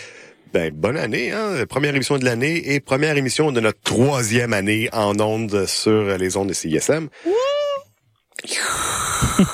ben, 0.53 0.73
bonne 0.73 0.97
année, 0.97 1.33
hein? 1.33 1.65
Première 1.69 1.95
émission 1.95 2.17
de 2.17 2.25
l'année 2.25 2.73
et 2.73 2.81
première 2.81 3.17
émission 3.17 3.51
de 3.53 3.61
notre 3.61 3.81
troisième 3.81 4.53
année 4.53 4.89
en 4.93 5.19
ondes 5.21 5.67
sur 5.67 6.17
les 6.17 6.37
ondes 6.37 6.49
de 6.49 6.53
CISM. 6.53 7.09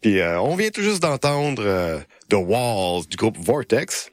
puis 0.00 0.20
euh, 0.20 0.40
on 0.40 0.56
vient 0.56 0.70
tout 0.70 0.82
juste 0.82 1.02
d'entendre 1.02 1.62
euh, 1.64 1.98
The 2.28 2.34
Walls 2.34 3.06
du 3.08 3.16
groupe 3.16 3.38
Vortex. 3.38 4.10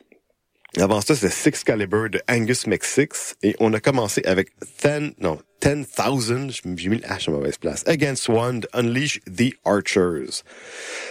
Avant 0.80 1.02
ça, 1.02 1.16
c'était 1.16 1.32
Six 1.32 1.64
Caliber 1.64 2.10
de 2.10 2.20
Angus 2.28 2.66
McSix. 2.66 3.36
Et 3.44 3.56
on 3.60 3.74
a 3.74 3.80
commencé 3.80 4.24
avec 4.26 4.50
Ten, 4.80 5.14
non, 5.20 5.40
10,000, 5.62 6.50
j'ai 6.76 6.90
mis 6.90 6.98
le 6.98 7.08
H 7.08 7.30
à 7.30 7.32
mauvaise 7.32 7.58
place, 7.58 7.84
Against 7.88 8.28
One, 8.28 8.62
de 8.62 8.68
Unleash 8.74 9.20
the 9.26 9.54
Archers. 9.66 10.44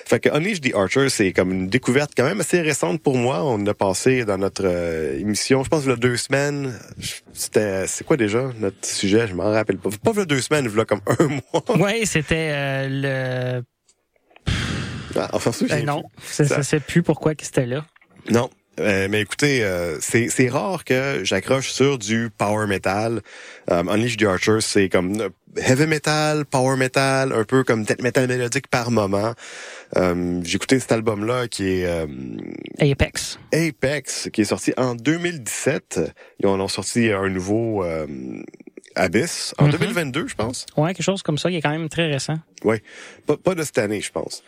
Fait 0.04 0.20
que 0.20 0.28
Unleash 0.30 0.60
the 0.60 0.74
Archers, 0.74 1.10
c'est 1.10 1.32
comme 1.32 1.52
une 1.52 1.68
découverte 1.68 2.12
quand 2.16 2.24
même 2.24 2.40
assez 2.40 2.60
récente 2.60 3.00
pour 3.02 3.16
moi. 3.16 3.44
On 3.44 3.64
a 3.66 3.74
passé 3.74 4.24
dans 4.24 4.38
notre 4.38 4.64
euh, 4.64 5.18
émission, 5.18 5.62
je 5.62 5.68
pense, 5.68 5.84
il 5.84 5.90
y 5.90 5.92
a 5.92 5.96
deux 5.96 6.16
semaines. 6.16 6.78
C'était, 7.32 7.86
c'est 7.86 8.04
quoi 8.04 8.16
déjà 8.16 8.50
notre 8.58 8.84
sujet? 8.84 9.28
Je 9.28 9.34
m'en 9.34 9.50
rappelle 9.50 9.78
pas. 9.78 9.90
Pas 9.90 10.10
il 10.12 10.18
y 10.18 10.22
a 10.22 10.24
deux 10.24 10.40
semaines, 10.40 10.68
il 10.70 10.76
y 10.76 10.80
a 10.80 10.84
comme 10.84 11.02
un 11.06 11.26
mois. 11.28 11.64
Oui, 11.78 12.04
c'était 12.04 12.50
euh, 12.52 13.60
le... 13.60 13.64
Ah, 15.14 15.28
enfin, 15.34 15.50
ben 15.68 15.84
non, 15.84 16.02
ça, 16.22 16.44
ça 16.46 16.62
sait 16.62 16.80
plus 16.80 17.02
pourquoi 17.02 17.34
que 17.34 17.44
c'était 17.44 17.66
là? 17.66 17.84
Non, 18.30 18.48
euh, 18.80 19.06
mais 19.10 19.20
écoutez, 19.20 19.62
euh, 19.62 19.98
c'est 20.00 20.48
rare 20.48 20.84
que 20.84 21.20
j'accroche 21.24 21.70
sur 21.70 21.98
du 21.98 22.30
power 22.36 22.66
metal. 22.66 23.20
Euh, 23.70 23.82
Unleash 23.86 24.16
the 24.16 24.24
Archer, 24.24 24.58
c'est 24.60 24.88
comme 24.88 25.28
heavy 25.56 25.86
metal, 25.86 26.46
power 26.46 26.76
metal, 26.76 27.32
un 27.32 27.44
peu 27.44 27.64
comme 27.64 27.84
death 27.84 28.00
metal 28.00 28.26
mélodique 28.28 28.68
par 28.68 28.90
moment. 28.90 29.34
Euh, 29.96 30.40
J'ai 30.42 30.56
écouté 30.56 30.78
cet 30.78 30.92
album-là 30.92 31.48
qui 31.48 31.68
est 31.68 32.06
Apex. 32.80 33.38
Apex, 33.52 34.30
qui 34.32 34.40
est 34.40 34.46
sorti 34.46 34.72
en 34.78 34.94
2017. 34.94 36.00
Ils 36.40 36.46
en 36.46 36.58
ont 36.58 36.68
sorti 36.68 37.10
un 37.10 37.28
nouveau 37.28 37.84
Abyss 38.94 39.54
en 39.58 39.68
2022, 39.68 40.24
mm-hmm. 40.24 40.28
je 40.28 40.34
pense. 40.34 40.66
Ouais, 40.76 40.94
quelque 40.94 41.04
chose 41.04 41.22
comme 41.22 41.38
ça. 41.38 41.50
Il 41.50 41.56
est 41.56 41.62
quand 41.62 41.70
même 41.70 41.88
très 41.88 42.10
récent. 42.10 42.38
Oui, 42.64 42.76
pas, 43.26 43.36
pas 43.36 43.54
de 43.54 43.62
cette 43.62 43.78
année, 43.78 44.00
je 44.00 44.10
pense. 44.10 44.42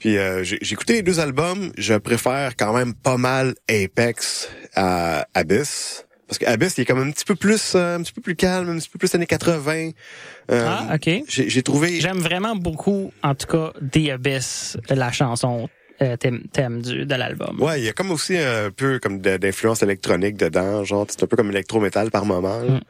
Puis 0.00 0.16
euh, 0.16 0.42
j'ai 0.42 0.56
écouté 0.72 0.94
les 0.94 1.02
deux 1.02 1.20
albums. 1.20 1.72
Je 1.76 1.94
préfère 1.94 2.56
quand 2.56 2.72
même 2.72 2.94
pas 2.94 3.18
mal 3.18 3.54
Apex 3.68 4.48
à 4.74 5.28
Abyss. 5.34 6.06
Parce 6.26 6.38
que 6.38 6.46
Abyss, 6.46 6.78
il 6.78 6.82
est 6.82 6.84
quand 6.86 6.96
même 6.96 7.08
un 7.08 7.10
petit 7.10 7.24
peu 7.24 7.34
plus, 7.34 7.74
euh, 7.74 7.98
un 7.98 8.02
petit 8.02 8.12
peu 8.12 8.22
plus 8.22 8.34
calme, 8.36 8.70
un 8.70 8.78
petit 8.78 8.88
peu 8.88 8.98
plus 8.98 9.14
années 9.14 9.26
80. 9.26 9.90
Euh, 10.50 10.66
ah, 10.66 10.94
ok. 10.94 11.24
J'ai 11.28 11.62
trouvé. 11.62 12.00
J'aime 12.00 12.18
vraiment 12.18 12.56
beaucoup, 12.56 13.12
en 13.22 13.34
tout 13.34 13.46
cas, 13.46 13.72
The 13.92 14.10
Abyss, 14.10 14.78
la 14.88 15.12
chanson 15.12 15.68
thème, 16.18 16.44
thème 16.50 16.80
du, 16.80 17.04
de 17.04 17.14
l'album. 17.14 17.60
Ouais, 17.60 17.80
il 17.80 17.84
y 17.84 17.88
a 17.88 17.92
comme 17.92 18.10
aussi 18.10 18.38
un 18.38 18.70
peu 18.70 18.98
comme 19.00 19.18
d'influence 19.18 19.82
électronique 19.82 20.38
dedans, 20.38 20.82
genre 20.82 21.04
c'est 21.10 21.22
un 21.22 21.26
peu 21.26 21.36
comme 21.36 21.50
électro-métal 21.50 22.10
par 22.10 22.24
moment. 22.24 22.60
Mm. 22.60 22.80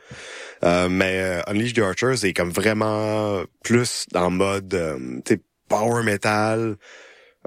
Euh, 0.63 0.89
mais 0.89 1.43
Unleash 1.49 1.73
the 1.73 1.81
Archers 1.81 2.25
est 2.25 2.35
comme 2.35 2.51
vraiment 2.51 3.41
plus 3.65 4.07
le 4.15 4.29
mode, 4.29 4.79
sais, 5.27 5.41
power 5.71 6.03
metal, 6.03 6.77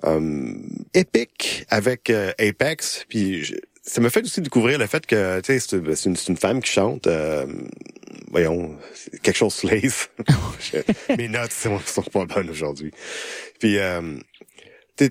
euh, 0.04 0.56
épique 0.96 1.66
avec 1.70 2.10
euh, 2.10 2.32
Apex. 2.40 3.06
Puis 3.08 3.56
ça 3.84 4.02
me 4.02 4.10
fait 4.10 4.24
aussi 4.24 4.42
découvrir 4.42 4.80
le 4.80 4.88
fait 4.88 5.06
que 5.06 5.40
c'est 5.44 5.72
une, 5.74 6.16
une, 6.28 6.38
femme 6.38 6.62
qui 6.62 6.72
chante. 6.72 7.06
Euh, 7.06 7.46
voyons, 8.32 8.76
quelque 9.22 9.38
chose 9.38 9.54
slays. 9.54 9.90
Mes 11.18 11.28
notes 11.28 11.52
sont, 11.52 11.80
sont 11.80 12.02
pas 12.02 12.26
bonnes 12.26 12.50
aujourd'hui. 12.50 12.92
Puis 13.60 13.78
euh, 13.78 14.18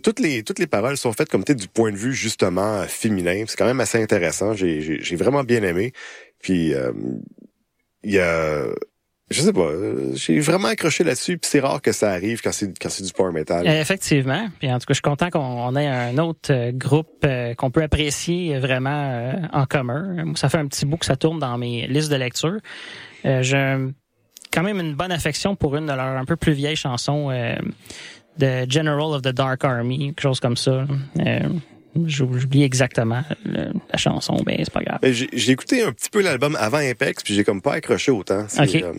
toutes 0.02 0.18
les 0.18 0.42
toutes 0.42 0.58
les 0.58 0.66
paroles 0.66 0.96
sont 0.96 1.12
faites 1.12 1.28
comme 1.28 1.44
du 1.44 1.68
point 1.68 1.92
de 1.92 1.96
vue 1.96 2.14
justement 2.14 2.84
féminin. 2.88 3.44
C'est 3.46 3.56
quand 3.56 3.66
même 3.66 3.80
assez 3.80 4.02
intéressant. 4.02 4.54
J'ai 4.54 4.80
j'ai 4.80 5.16
vraiment 5.16 5.44
bien 5.44 5.62
aimé. 5.62 5.92
Puis 6.40 6.72
il 8.04 8.10
y 8.10 8.18
a 8.18 8.66
je 9.32 9.40
sais 9.40 9.52
pas. 9.52 9.70
J'ai 10.14 10.40
vraiment 10.40 10.68
accroché 10.68 11.04
là-dessus, 11.04 11.38
puis 11.38 11.50
c'est 11.50 11.60
rare 11.60 11.80
que 11.80 11.92
ça 11.92 12.10
arrive 12.10 12.40
quand 12.42 12.52
c'est 12.52 12.78
quand 12.78 12.88
c'est 12.88 13.04
du 13.04 13.12
power 13.12 13.32
metal. 13.32 13.66
Euh, 13.66 13.80
effectivement. 13.80 14.48
Puis 14.58 14.70
en 14.70 14.78
tout 14.78 14.86
cas, 14.86 14.90
je 14.90 14.94
suis 14.94 15.02
content 15.02 15.30
qu'on 15.30 15.74
ait 15.76 15.86
un 15.86 16.18
autre 16.18 16.52
euh, 16.52 16.72
groupe 16.72 17.24
euh, 17.24 17.54
qu'on 17.54 17.70
peut 17.70 17.82
apprécier 17.82 18.58
vraiment 18.58 19.32
en 19.52 19.66
commun. 19.66 20.32
Ça 20.36 20.48
fait 20.48 20.58
un 20.58 20.66
petit 20.66 20.86
bout 20.86 20.96
que 20.96 21.06
ça 21.06 21.16
tourne 21.16 21.38
dans 21.38 21.58
mes 21.58 21.86
listes 21.86 22.10
de 22.10 22.16
lecture. 22.16 22.58
J'ai 23.24 23.76
quand 24.52 24.62
même 24.62 24.80
une 24.80 24.94
bonne 24.94 25.12
affection 25.12 25.56
pour 25.56 25.76
une 25.76 25.86
de 25.86 25.92
leurs 25.92 26.00
un 26.00 26.24
peu 26.24 26.36
plus 26.36 26.52
vieilles 26.52 26.76
chansons 26.76 27.30
de 28.38 28.66
General 28.68 29.14
of 29.14 29.22
the 29.22 29.28
Dark 29.28 29.64
Army, 29.64 30.08
quelque 30.08 30.22
chose 30.22 30.40
comme 30.40 30.56
ça. 30.56 30.84
J'oublie 32.06 32.62
exactement 32.62 33.22
la 33.44 33.98
chanson, 33.98 34.36
mais 34.46 34.56
c'est 34.60 34.72
pas 34.72 34.82
grave. 34.82 34.98
J'ai 35.02 35.52
écouté 35.52 35.82
un 35.82 35.92
petit 35.92 36.08
peu 36.10 36.22
l'album 36.22 36.56
avant 36.58 36.78
Apex, 36.78 37.22
puis 37.22 37.34
j'ai 37.34 37.44
comme 37.44 37.60
pas 37.60 37.74
accroché 37.74 38.10
autant. 38.10 38.46
Euh, 38.58 38.92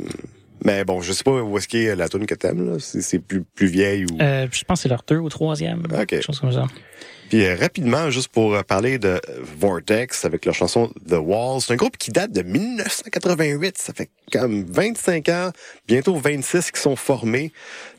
mais 0.63 0.85
bon, 0.85 1.01
je 1.01 1.11
sais 1.11 1.23
pas 1.23 1.41
où 1.41 1.57
est-ce 1.57 1.67
qu'est 1.67 1.95
la 1.95 2.07
tune 2.07 2.25
que 2.25 2.35
t'aimes, 2.35 2.73
là. 2.73 2.75
C'est 2.79 3.19
plus, 3.19 3.43
plus 3.43 3.67
vieille 3.67 4.05
ou... 4.05 4.21
Euh, 4.21 4.47
je 4.51 4.63
pense 4.63 4.79
que 4.79 4.83
c'est 4.83 4.89
leur 4.89 5.03
deux 5.07 5.17
ou 5.17 5.29
troisième. 5.29 5.83
OK. 5.91 6.05
Quelque 6.05 6.23
chose 6.23 6.39
comme 6.39 6.51
ça. 6.51 6.67
Puis 7.29 7.45
euh, 7.45 7.55
rapidement, 7.55 8.09
juste 8.09 8.29
pour 8.29 8.53
euh, 8.53 8.61
parler 8.61 8.97
de 8.97 9.19
Vortex 9.59 10.25
avec 10.25 10.45
leur 10.45 10.53
chanson 10.53 10.91
The 11.07 11.15
Walls, 11.19 11.61
c'est 11.61 11.73
un 11.73 11.75
groupe 11.75 11.97
qui 11.97 12.11
date 12.11 12.31
de 12.31 12.41
1988. 12.41 13.77
Ça 13.77 13.93
fait 13.93 14.09
comme 14.31 14.65
25 14.65 15.29
ans, 15.29 15.51
bientôt 15.87 16.15
26 16.15 16.71
qui 16.71 16.81
sont 16.81 16.95
formés. 16.95 17.51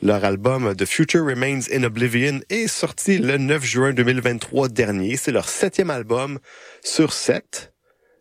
Leur 0.03 0.25
album 0.25 0.75
The 0.77 0.85
Future 0.85 1.25
Remains 1.25 1.61
in 1.72 1.83
Oblivion 1.85 2.41
est 2.51 2.68
sorti 2.68 3.18
le 3.18 3.39
9 3.39 3.64
juin 3.64 3.93
2023 3.93 4.68
dernier. 4.68 5.16
C'est 5.16 5.33
leur 5.33 5.49
septième 5.49 5.91
album 5.91 6.39
sur 6.83 7.12
sept. 7.12 7.72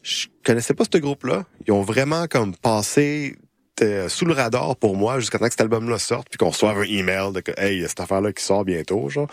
Je 0.01 0.28
connaissais 0.43 0.74
pas 0.74 0.84
ce 0.91 0.97
groupe-là. 0.97 1.45
Ils 1.66 1.72
ont 1.72 1.82
vraiment 1.82 2.28
comme 2.28 2.56
passé 2.56 3.38
euh, 3.82 4.07
sous 4.09 4.26
le 4.26 4.34
radar 4.34 4.76
pour 4.76 4.95
moi 4.95 5.19
jusqu'à 5.19 5.39
temps 5.39 5.45
que 5.45 5.51
cet 5.51 5.61
album-là 5.61 5.97
sorte, 5.97 6.28
puis 6.30 6.38
qu'on 6.38 6.49
reçoive 6.49 6.78
un 6.78 6.84
email 6.84 7.34
de 7.34 7.41
que 7.41 7.51
hey, 7.57 7.78
il 7.78 7.82
y 7.82 7.86
a 7.86 7.88
cette 7.88 7.99
affaire-là 7.99 8.32
qui 8.32 8.43
sort 8.43 8.65
bientôt, 8.65 9.09
genre. 9.09 9.28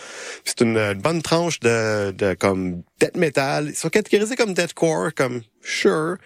C'est 0.45 0.63
une, 0.63 0.95
bonne 0.95 1.23
tranche 1.23 1.61
de, 1.61 2.11
de 2.13 2.35
comme 2.35 2.83
death 3.01 3.17
metal. 3.17 3.69
Ils 3.69 3.75
sont 3.75 3.89
catégorisés 3.91 4.37
comme 4.37 4.55
deathcore, 4.55 5.15
comme 5.15 5.43
sure, 5.63 6.17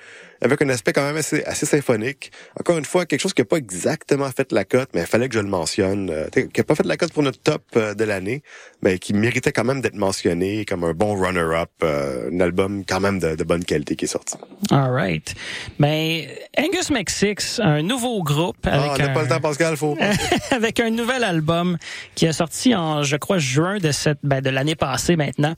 avec 0.40 0.60
un 0.62 0.68
aspect 0.68 0.92
quand 0.92 1.04
même 1.04 1.16
assez, 1.16 1.42
assez 1.44 1.66
symphonique. 1.66 2.30
Encore 2.58 2.78
une 2.78 2.84
fois, 2.84 3.06
quelque 3.06 3.20
chose 3.20 3.34
qui 3.34 3.40
n'a 3.40 3.46
pas 3.46 3.56
exactement 3.56 4.30
fait 4.30 4.52
la 4.52 4.64
cote, 4.64 4.90
mais 4.94 5.00
il 5.00 5.06
fallait 5.06 5.28
que 5.28 5.34
je 5.34 5.40
le 5.40 5.48
mentionne, 5.48 6.10
euh, 6.10 6.28
qui 6.28 6.48
n'a 6.56 6.64
pas 6.64 6.74
fait 6.74 6.86
la 6.86 6.96
cote 6.96 7.12
pour 7.12 7.22
notre 7.22 7.40
top 7.40 7.62
euh, 7.76 7.94
de 7.94 8.04
l'année, 8.04 8.42
mais 8.84 8.98
qui 8.98 9.14
méritait 9.14 9.52
quand 9.52 9.64
même 9.64 9.80
d'être 9.80 9.96
mentionné 9.96 10.64
comme 10.64 10.84
un 10.84 10.92
bon 10.92 11.14
runner-up, 11.14 11.70
euh, 11.82 12.30
un 12.32 12.40
album 12.40 12.84
quand 12.86 13.00
même 13.00 13.18
de, 13.18 13.34
de, 13.34 13.44
bonne 13.44 13.64
qualité 13.64 13.96
qui 13.96 14.04
est 14.04 14.08
sorti. 14.08 14.36
All 14.70 14.90
right. 14.90 15.34
Mais 15.78 16.28
ben, 16.56 16.66
Angus 16.66 16.90
McSix, 16.90 17.60
un 17.60 17.82
nouveau 17.82 18.22
groupe. 18.22 18.66
Avec 18.66 18.90
ah, 18.90 18.94
on 18.94 18.98
n'a 18.98 19.08
pas 19.10 19.22
le 19.22 19.28
temps, 19.28 19.40
Pascal, 19.40 19.76
faut. 19.76 19.96
avec 20.50 20.80
un 20.80 20.90
nouvel 20.90 21.24
album 21.24 21.76
qui 22.14 22.26
est 22.26 22.32
sorti 22.32 22.74
en, 22.74 23.02
je 23.02 23.16
crois, 23.16 23.38
juin 23.38 23.78
de 23.78 23.90
cette, 23.90 24.18
ben, 24.22 24.40
de 24.40 24.50
l'année 24.50 24.76
passée 24.76 25.16
maintenant. 25.16 25.54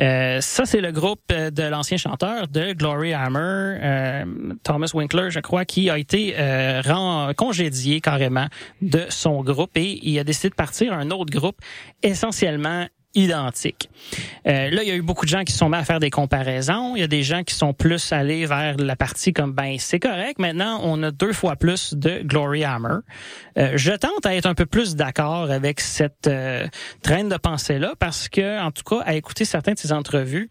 Euh, 0.00 0.40
ça, 0.40 0.64
c'est 0.64 0.80
le 0.80 0.92
groupe 0.92 1.32
de 1.32 1.62
l'ancien 1.62 1.96
chanteur 1.96 2.48
de 2.48 2.72
Glory 2.72 3.14
Hammer. 3.14 3.38
Euh, 3.38 4.18
euh, 4.18 4.24
Thomas 4.62 4.90
Winkler, 4.94 5.30
je 5.30 5.40
crois, 5.40 5.64
qui 5.64 5.90
a 5.90 5.98
été 5.98 6.34
euh, 6.38 6.82
rend, 6.84 7.32
congédié 7.36 8.00
carrément 8.00 8.46
de 8.82 9.04
son 9.08 9.42
groupe 9.42 9.76
et 9.76 9.98
il 10.02 10.18
a 10.18 10.24
décidé 10.24 10.50
de 10.50 10.54
partir 10.54 10.92
à 10.92 10.96
un 10.96 11.10
autre 11.10 11.30
groupe 11.30 11.56
essentiellement 12.02 12.57
identique. 13.14 13.90
Euh, 14.46 14.70
là, 14.70 14.82
il 14.82 14.88
y 14.88 14.92
a 14.92 14.94
eu 14.94 15.02
beaucoup 15.02 15.24
de 15.24 15.30
gens 15.30 15.42
qui 15.42 15.52
sont 15.52 15.68
mis 15.68 15.76
à 15.76 15.84
faire 15.84 15.98
des 15.98 16.10
comparaisons. 16.10 16.94
Il 16.94 17.00
y 17.00 17.02
a 17.02 17.08
des 17.08 17.22
gens 17.22 17.42
qui 17.42 17.54
sont 17.54 17.72
plus 17.72 18.12
allés 18.12 18.46
vers 18.46 18.76
la 18.76 18.96
partie 18.96 19.32
comme 19.32 19.52
ben 19.52 19.76
c'est 19.78 19.98
correct. 19.98 20.38
Maintenant, 20.38 20.80
on 20.82 21.02
a 21.02 21.10
deux 21.10 21.32
fois 21.32 21.56
plus 21.56 21.94
de 21.94 22.22
Glory 22.22 22.64
Hammer. 22.64 22.98
Euh, 23.58 23.72
je 23.76 23.92
tente 23.92 24.24
à 24.24 24.34
être 24.34 24.46
un 24.46 24.54
peu 24.54 24.66
plus 24.66 24.94
d'accord 24.94 25.50
avec 25.50 25.80
cette 25.80 26.26
euh, 26.26 26.66
traîne 27.02 27.28
de 27.28 27.36
pensée 27.36 27.78
là 27.78 27.94
parce 27.98 28.28
que, 28.28 28.60
en 28.60 28.70
tout 28.70 28.84
cas, 28.84 29.02
à 29.04 29.14
écouter 29.14 29.44
certains 29.44 29.72
de 29.72 29.78
ces 29.78 29.92
entrevues, 29.92 30.50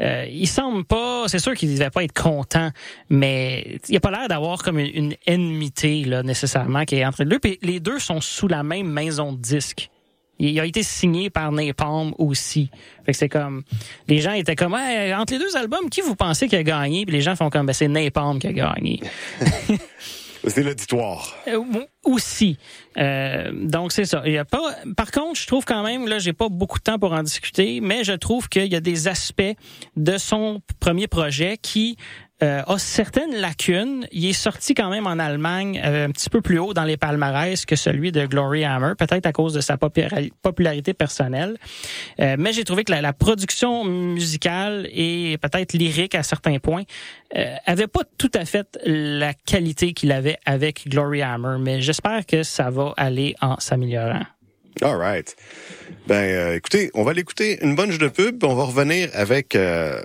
il 0.00 0.46
semble 0.46 0.84
pas. 0.84 1.24
C'est 1.26 1.40
sûr 1.40 1.54
qu'il 1.54 1.74
devait 1.74 1.90
pas 1.90 2.04
être 2.04 2.14
content, 2.14 2.70
mais 3.10 3.80
il 3.88 3.96
a 3.96 4.00
pas 4.00 4.12
l'air 4.12 4.28
d'avoir 4.28 4.62
comme 4.62 4.78
une, 4.78 4.94
une 4.94 5.14
ennemité 5.26 6.04
là 6.04 6.22
nécessairement 6.22 6.84
qui 6.84 6.96
est 6.96 7.04
entre 7.04 7.24
les 7.24 7.28
deux. 7.28 7.38
Puis 7.40 7.58
les 7.62 7.80
deux 7.80 7.98
sont 7.98 8.20
sous 8.20 8.46
la 8.46 8.62
même 8.62 8.88
maison 8.88 9.32
de 9.32 9.38
disques. 9.38 9.90
Il 10.38 10.58
a 10.60 10.64
été 10.64 10.82
signé 10.82 11.30
par 11.30 11.52
Napalm 11.52 12.12
aussi. 12.18 12.70
Fait 13.04 13.12
que 13.12 13.18
c'est 13.18 13.28
comme 13.28 13.62
les 14.06 14.20
gens 14.20 14.32
étaient 14.32 14.56
comme 14.56 14.74
entre 14.74 15.32
les 15.32 15.38
deux 15.38 15.56
albums, 15.56 15.90
qui 15.90 16.00
vous 16.00 16.14
pensez 16.14 16.48
qui 16.48 16.56
a 16.56 16.62
gagné? 16.62 17.04
Puis 17.04 17.14
les 17.14 17.22
gens 17.22 17.36
font 17.36 17.50
comme 17.50 17.66
ben 17.66 17.72
c'est 17.72 17.88
Napalm 17.88 18.38
qui 18.38 18.46
a 18.46 18.52
gagné. 18.52 19.00
c'est 20.46 20.62
l'auditoire. 20.62 21.36
Euh, 21.48 21.62
aussi. 22.04 22.58
Euh, 22.96 23.50
donc 23.52 23.92
c'est 23.92 24.04
ça. 24.04 24.22
Il 24.24 24.32
y 24.32 24.38
a 24.38 24.44
pas. 24.44 24.74
Par 24.96 25.10
contre, 25.10 25.40
je 25.40 25.46
trouve 25.46 25.64
quand 25.64 25.82
même 25.82 26.06
là, 26.06 26.18
j'ai 26.18 26.32
pas 26.32 26.48
beaucoup 26.48 26.78
de 26.78 26.84
temps 26.84 26.98
pour 26.98 27.12
en 27.12 27.22
discuter, 27.22 27.80
mais 27.80 28.04
je 28.04 28.12
trouve 28.12 28.48
qu'il 28.48 28.66
y 28.66 28.76
a 28.76 28.80
des 28.80 29.08
aspects 29.08 29.42
de 29.96 30.18
son 30.18 30.60
premier 30.80 31.06
projet 31.06 31.58
qui 31.60 31.96
euh, 32.42 32.62
a 32.66 32.78
certaines 32.78 33.34
lacunes. 33.34 34.06
Il 34.12 34.26
est 34.26 34.32
sorti 34.32 34.74
quand 34.74 34.90
même 34.90 35.06
en 35.06 35.18
Allemagne 35.18 35.80
euh, 35.84 36.06
un 36.06 36.10
petit 36.10 36.30
peu 36.30 36.40
plus 36.40 36.58
haut 36.58 36.72
dans 36.72 36.84
les 36.84 36.96
palmarès 36.96 37.64
que 37.66 37.76
celui 37.76 38.12
de 38.12 38.26
Glory 38.26 38.64
Hammer, 38.64 38.92
peut-être 38.96 39.26
à 39.26 39.32
cause 39.32 39.54
de 39.54 39.60
sa 39.60 39.76
popularité 39.76 40.94
personnelle. 40.94 41.56
Euh, 42.20 42.36
mais 42.38 42.52
j'ai 42.52 42.64
trouvé 42.64 42.84
que 42.84 42.92
la, 42.92 43.12
production 43.12 43.84
musicale 43.84 44.88
et 44.92 45.38
peut-être 45.38 45.72
lyrique 45.72 46.14
à 46.14 46.22
certains 46.22 46.58
points 46.58 46.84
euh, 47.36 47.54
avait 47.66 47.88
pas 47.88 48.02
tout 48.16 48.30
à 48.34 48.44
fait 48.44 48.78
la 48.84 49.34
qualité 49.34 49.92
qu'il 49.92 50.12
avait 50.12 50.38
avec 50.46 50.88
Glory 50.88 51.22
Hammer. 51.22 51.56
Mais 51.58 51.80
j'espère 51.80 52.24
que 52.24 52.42
ça 52.42 52.70
va 52.70 52.94
aller 52.96 53.34
en 53.40 53.58
s'améliorant. 53.58 54.22
All 54.82 54.96
right. 54.96 55.34
Ben, 56.06 56.14
euh, 56.14 56.54
écoutez, 56.56 56.90
on 56.94 57.02
va 57.02 57.12
l'écouter 57.12 57.58
une 57.62 57.74
bonne 57.74 57.90
jeu 57.90 57.98
de 57.98 58.08
pub, 58.08 58.42
on 58.44 58.54
va 58.54 58.64
revenir 58.64 59.10
avec 59.12 59.54
euh, 59.54 60.00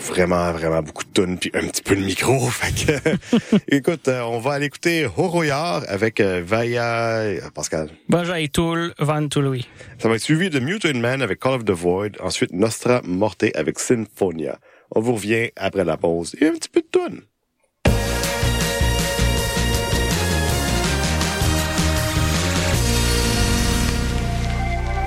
vraiment, 0.00 0.52
vraiment 0.52 0.82
beaucoup 0.82 1.04
de 1.04 1.10
tonnes 1.10 1.38
puis 1.38 1.50
un 1.54 1.66
petit 1.66 1.82
peu 1.82 1.96
de 1.96 2.02
micro. 2.02 2.38
Fait 2.50 2.72
que, 2.72 3.56
écoute, 3.76 4.06
euh, 4.08 4.20
on 4.22 4.38
va 4.38 4.52
aller 4.52 4.66
écouter 4.66 5.08
Horoyar 5.16 5.82
avec 5.88 6.20
Vaya 6.20 7.34
Pascal. 7.54 7.88
Bonjour 8.08 8.36
et 8.36 8.48
Toul 8.48 8.94
Van 8.98 9.26
Touloui. 9.26 9.66
Ça 9.98 10.08
va 10.08 10.16
être 10.16 10.22
suivi 10.22 10.50
de 10.50 10.60
Mutant 10.60 10.94
Man 10.94 11.22
avec 11.22 11.40
Call 11.40 11.54
of 11.54 11.64
the 11.64 11.70
Void, 11.70 12.12
ensuite 12.20 12.52
Nostra 12.52 13.00
Morte 13.04 13.44
avec 13.54 13.78
Symphonia. 13.78 14.58
On 14.94 15.00
vous 15.00 15.14
revient 15.14 15.50
après 15.56 15.84
la 15.84 15.96
pause 15.96 16.36
et 16.40 16.46
un 16.46 16.52
petit 16.52 16.68
peu 16.68 16.82
de 16.82 16.86
tonnes. 16.86 17.22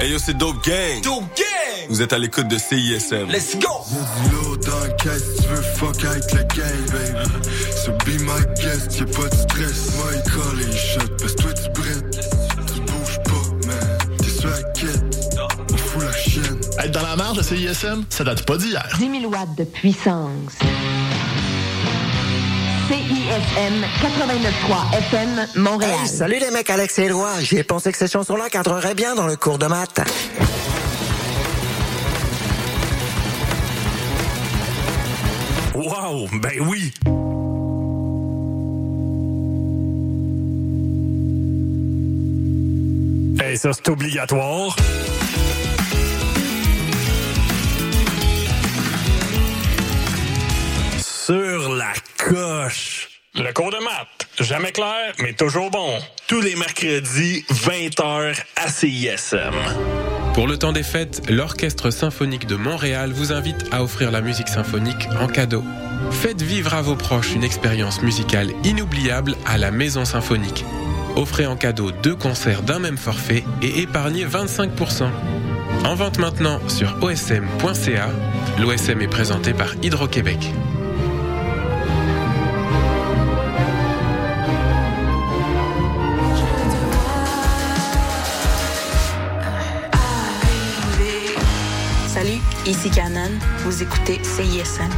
Hey 0.06 0.12
yo, 0.12 0.20
c'est 0.20 0.38
Dope 0.38 0.64
Gang. 0.64 1.02
Dope 1.02 1.24
Gang. 1.36 1.88
Vous 1.90 2.00
êtes 2.00 2.14
à 2.14 2.20
l'écoute 2.20 2.48
de 2.48 2.60
CISM. 2.60 3.28
Let's 3.28 3.58
go. 3.58 3.68
Y'a 3.92 4.30
du 4.30 4.36
lourd 4.36 4.58
dans 4.58 4.84
le 4.84 4.92
caisse, 5.02 5.42
tu 5.42 5.48
veux 5.48 5.64
fuck 5.64 6.04
avec 6.04 6.32
la 6.32 6.44
gang, 6.44 6.86
baby. 6.92 7.50
So 7.76 7.92
be 8.06 8.22
my 8.22 8.46
guest, 8.62 9.00
y'a 9.00 9.06
pas 9.06 9.28
de 9.28 9.36
stress. 9.36 9.96
Moi, 9.98 10.12
il 10.14 10.32
colle 10.32 10.62
et 10.62 10.66
il 10.68 10.78
shot, 10.78 11.08
parce 11.18 11.34
que 11.34 11.42
toi, 11.42 11.54
tu 11.54 11.82
brettes. 11.82 12.20
Tu 12.72 12.82
bouges 12.82 13.20
pas, 13.24 13.68
man. 13.68 14.18
T'es 14.20 14.30
sur 14.30 14.50
la 14.52 14.62
quête. 14.74 15.40
On 15.74 15.78
fout 15.78 16.04
la 16.04 16.12
chienne. 16.12 16.60
Être 16.78 16.92
dans 16.92 17.02
la 17.02 17.16
marge 17.16 17.38
de 17.38 17.42
CISM, 17.42 18.04
ça 18.12 18.24
date 18.24 18.46
pas 18.46 18.58
d'hier. 18.58 18.88
10 19.00 19.22
000 19.22 19.34
watts 19.34 19.58
de 19.58 19.64
puissance. 19.64 20.60
CISM 22.88 23.84
89.3 24.02 24.98
FM 24.98 25.48
Montréal. 25.56 25.92
Hey, 26.04 26.08
salut 26.08 26.38
les 26.40 26.52
mecs, 26.52 26.70
Alex 26.70 27.00
et 27.00 27.06
Éloi. 27.06 27.32
J'ai 27.42 27.64
pensé 27.64 27.92
que 27.92 27.98
ces 27.98 28.08
chansons-là 28.08 28.50
cadreraient 28.50 28.94
bien 28.94 29.16
dans 29.16 29.26
le 29.26 29.36
cours 29.36 29.58
de 29.58 29.66
maths. 29.66 30.02
Wow, 35.74 36.28
ben 36.42 36.60
oui. 36.68 36.94
Hey, 43.44 43.58
ça 43.58 43.72
c'est 43.74 43.90
obligatoire. 43.90 44.76
Sur 51.26 51.74
la 51.74 51.92
coche. 52.20 53.10
Le 53.34 53.52
cours 53.52 53.72
de 53.72 53.84
maths, 53.84 54.28
jamais 54.40 54.72
clair, 54.72 55.12
mais 55.20 55.34
toujours 55.34 55.72
bon. 55.72 55.98
Tous 56.28 56.40
les 56.40 56.56
mercredis, 56.56 57.44
20h 57.50 58.36
à 58.56 58.68
CISM. 58.68 59.56
Pour 60.36 60.46
le 60.46 60.60
temps 60.60 60.72
des 60.72 60.84
fêtes, 60.84 61.24
l'Orchestre 61.28 61.90
symphonique 61.90 62.46
de 62.46 62.56
Montréal 62.56 63.12
vous 63.12 63.34
invite 63.34 63.66
à 63.72 63.82
offrir 63.82 64.12
la 64.12 64.22
musique 64.22 64.50
symphonique 64.50 65.08
en 65.20 65.26
cadeau. 65.26 65.64
Faites 66.12 66.44
vivre 66.44 66.76
à 66.76 66.84
vos 66.84 66.96
proches 66.96 67.34
une 67.34 67.44
expérience 67.44 68.04
musicale 68.04 68.52
inoubliable 68.64 69.36
à 69.48 69.58
la 69.58 69.72
Maison 69.72 70.06
symphonique. 70.06 70.64
Offrez 71.16 71.48
en 71.48 71.56
cadeau 71.56 71.90
deux 71.90 72.16
concerts 72.16 72.62
d'un 72.62 72.78
même 72.78 72.98
forfait 72.98 73.44
et 73.64 73.82
épargnez 73.82 74.26
25%. 74.26 75.10
En 75.86 75.96
vente 75.96 76.20
maintenant 76.20 76.60
sur 76.70 76.96
osm.ca. 77.02 78.10
L'OSM 78.60 79.02
est 79.02 79.08
présenté 79.08 79.54
par 79.54 79.74
Hydro-Québec. 79.82 80.52
Ici 92.66 92.90
Canon, 92.90 93.30
vous 93.60 93.84
écoutez 93.84 94.20
CISM. 94.24 94.90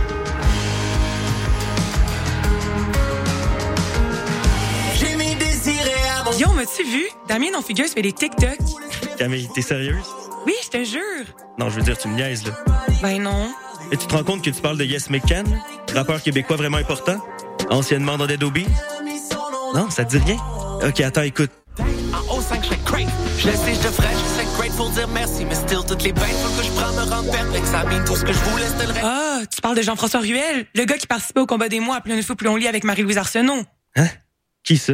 Yo, 6.40 6.52
m'as-tu 6.54 6.84
vu? 6.84 7.10
Damien, 7.28 7.48
non 7.52 7.62
figure, 7.62 7.88
fait 7.88 8.02
des 8.02 8.14
TikTok. 8.14 8.58
Camille, 9.18 9.50
t'es 9.54 9.62
sérieuse? 9.62 10.06
Oui, 10.46 10.54
je 10.64 10.70
te 10.70 10.84
jure. 10.86 11.26
Non, 11.58 11.70
je 11.70 11.76
veux 11.76 11.82
dire, 11.82 11.98
tu 11.98 12.08
me 12.08 12.16
niaises, 12.16 12.46
là. 12.46 12.54
Ben 13.02 13.22
non. 13.22 13.50
Et 13.92 13.98
tu 13.98 14.08
te 14.08 14.16
rends 14.16 14.24
compte 14.24 14.44
que 14.44 14.50
tu 14.50 14.62
parles 14.62 14.78
de 14.78 14.86
Yes 14.86 15.10
McCann, 15.10 15.46
rappeur 15.94 16.22
québécois 16.22 16.56
vraiment 16.56 16.78
important? 16.78 17.18
Anciennement 17.70 18.18
dans 18.18 18.28
Dead? 18.28 18.44
Non, 19.76 19.90
ça 19.90 20.06
te 20.06 20.16
dit 20.16 20.24
rien? 20.24 20.38
Ok, 20.88 21.02
attends, 21.02 21.24
écoute. 21.24 21.52
En 22.30 22.40
5 22.40 22.64
je 22.64 22.70
Je 23.38 23.52
sais, 23.52 23.74
je 23.74 23.88
serais 23.90 24.14
grateful 24.14 24.17
dire 25.08 25.14
merci, 25.14 25.46
mais 25.46 25.56
still, 25.56 25.80
toutes 25.88 26.04
les 26.04 26.12
bêtes 26.12 26.24
faut 26.24 26.60
que 26.60 26.66
je 26.66 26.72
prends 26.72 26.92
me 26.92 27.32
perplexe. 27.32 27.70
Ça 27.70 27.84
tout 28.06 28.16
ce 28.16 28.24
que 28.24 28.34
je 28.34 28.40
voulais, 28.40 28.68
c'était 28.68 28.86
le 28.86 28.94
reste. 28.94 29.06
Ah, 29.06 29.40
tu 29.54 29.62
parles 29.62 29.78
de 29.78 29.82
Jean-François 29.82 30.20
Ruel, 30.20 30.66
le 30.76 30.86
gars 30.86 30.98
qui 30.98 31.08
participait 31.08 31.40
au 31.40 31.46
combat 31.46 31.70
des 31.70 31.80
mois 31.80 31.98
à 31.98 32.02
plus 32.02 32.14
une 32.14 32.24
fois 32.24 32.36
plus 32.36 32.48
on 32.48 32.56
lit 32.56 32.68
avec 32.68 32.84
Marie-Louise 32.84 33.18
Arsenault. 33.18 33.64
Hein? 33.96 34.08
Qui 34.64 34.78
ça? 34.78 34.94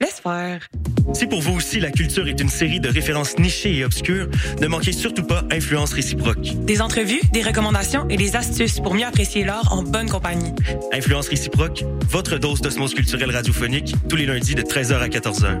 Laisse 0.00 0.20
faire. 0.20 0.66
Si 1.14 1.26
pour 1.26 1.40
vous 1.42 1.54
aussi 1.54 1.78
la 1.78 1.92
culture 1.92 2.26
est 2.26 2.40
une 2.40 2.48
série 2.48 2.80
de 2.80 2.88
références 2.88 3.38
nichées 3.38 3.76
et 3.76 3.84
obscures, 3.84 4.28
ne 4.60 4.66
manquez 4.66 4.92
surtout 4.92 5.22
pas 5.22 5.44
Influence 5.52 5.92
réciproque. 5.92 6.56
Des 6.64 6.80
entrevues, 6.80 7.20
des 7.32 7.42
recommandations 7.42 8.08
et 8.08 8.16
des 8.16 8.34
astuces 8.34 8.80
pour 8.80 8.94
mieux 8.94 9.06
apprécier 9.06 9.44
l'art 9.44 9.72
en 9.72 9.82
bonne 9.82 10.08
compagnie. 10.08 10.52
Influence 10.92 11.28
réciproque, 11.28 11.84
votre 12.08 12.38
dose 12.38 12.60
d'osmose 12.60 12.94
culturelle 12.94 13.30
radiophonique, 13.30 13.94
tous 14.08 14.16
les 14.16 14.26
lundis 14.26 14.56
de 14.56 14.62
13h 14.62 14.98
à 14.98 15.08
14h. 15.08 15.60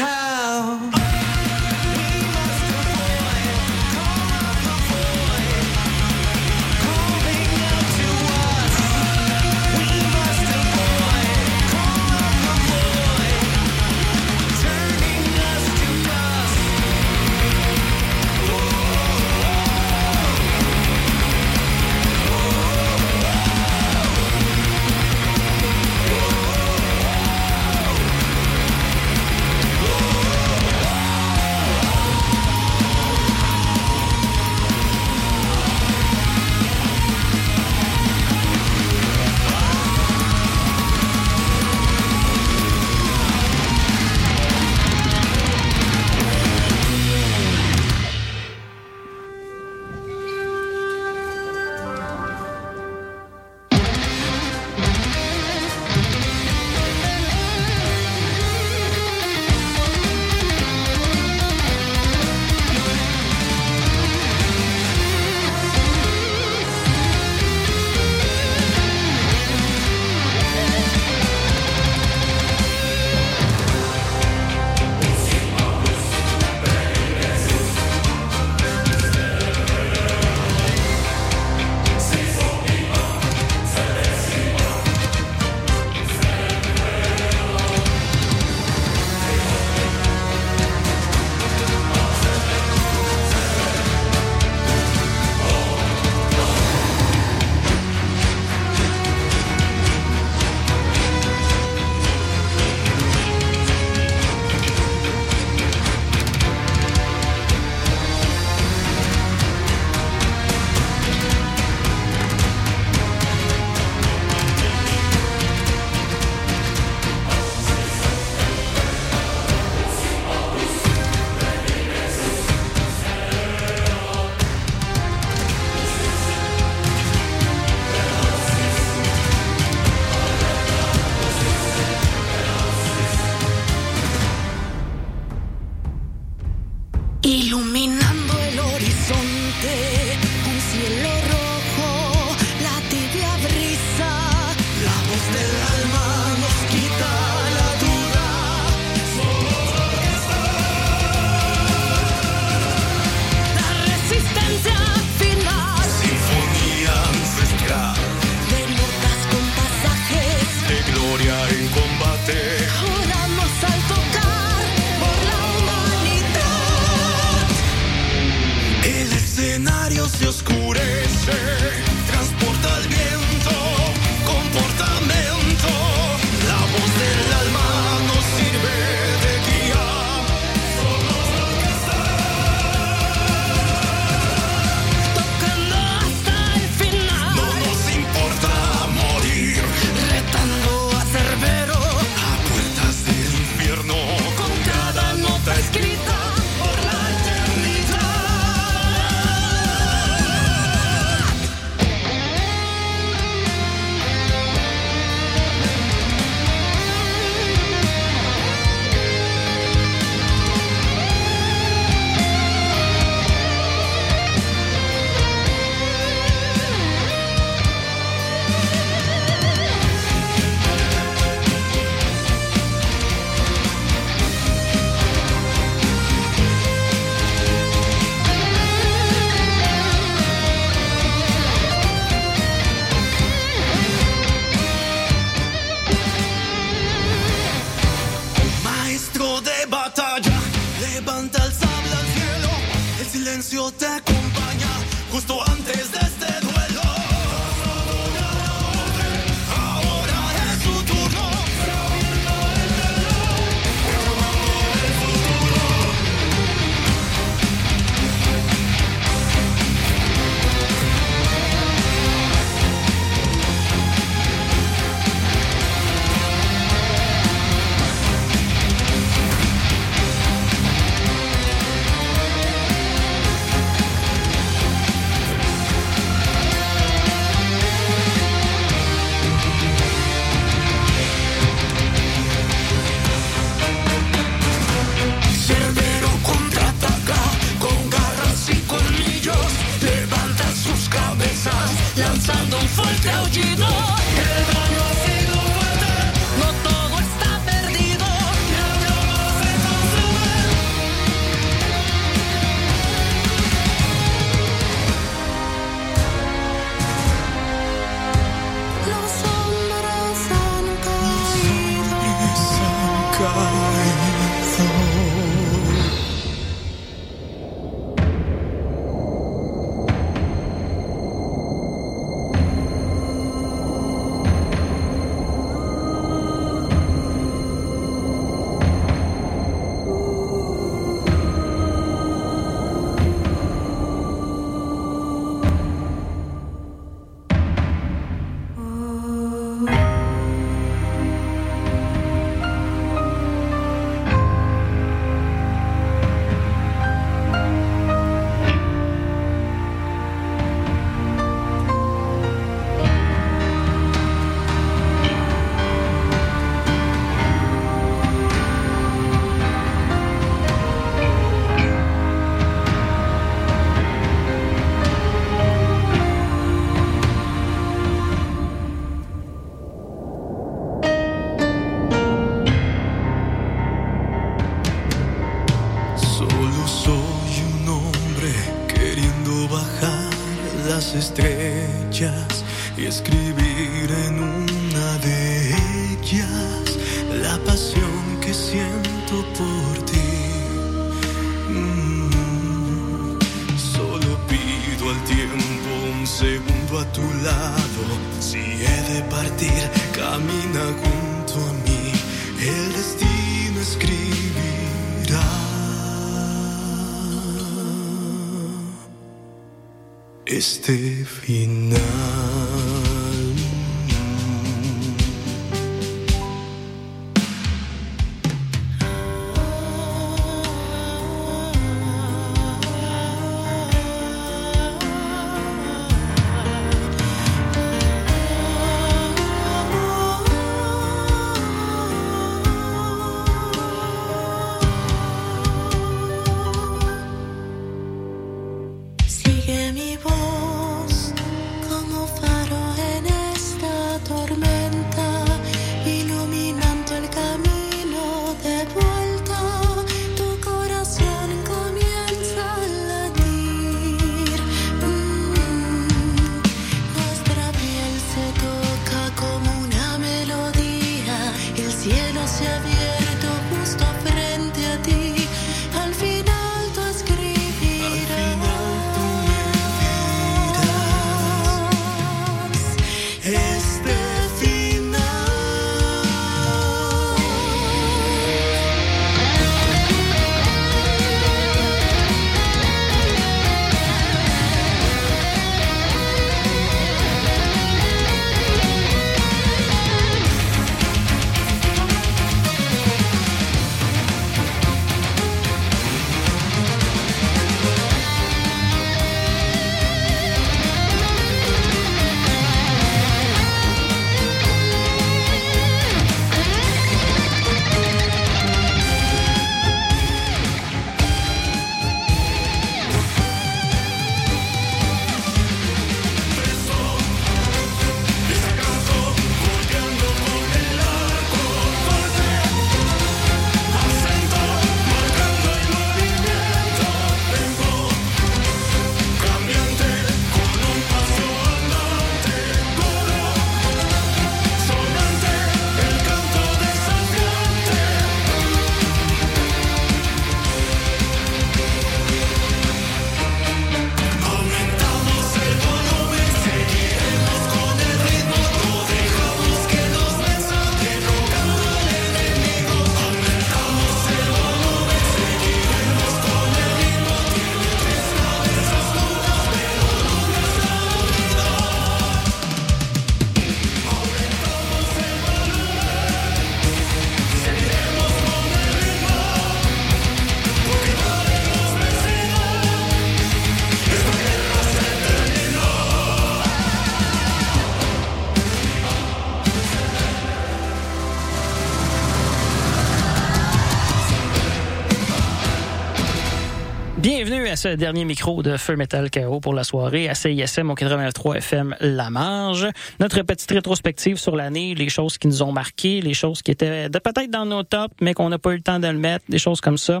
À 587.52 587.56
ce 587.56 587.68
dernier 587.68 588.06
micro 588.06 588.42
de 588.42 588.56
Feu 588.56 588.76
Metal 588.76 589.10
KO 589.10 589.38
pour 589.38 589.52
la 589.52 589.62
soirée 589.62 590.08
à 590.08 590.14
CISM 590.14 590.70
au 590.70 590.74
89.3 590.74 591.36
FM 591.36 591.76
La 591.80 592.08
Marge. 592.08 592.66
Notre 592.98 593.20
petite 593.20 593.50
rétrospective 593.50 594.16
sur 594.16 594.36
l'année, 594.36 594.74
les 594.74 594.88
choses 594.88 595.18
qui 595.18 595.28
nous 595.28 595.42
ont 595.42 595.52
marqué, 595.52 596.00
les 596.00 596.14
choses 596.14 596.40
qui 596.40 596.50
étaient 596.50 596.88
peut-être 596.88 597.30
dans 597.30 597.44
nos 597.44 597.62
tops, 597.62 597.94
mais 598.00 598.14
qu'on 598.14 598.30
n'a 598.30 598.38
pas 598.38 598.52
eu 598.52 598.56
le 598.56 598.62
temps 598.62 598.78
de 598.78 598.86
le 598.86 598.96
mettre, 598.96 599.26
des 599.28 599.36
choses 599.36 599.60
comme 599.60 599.76
ça. 599.76 600.00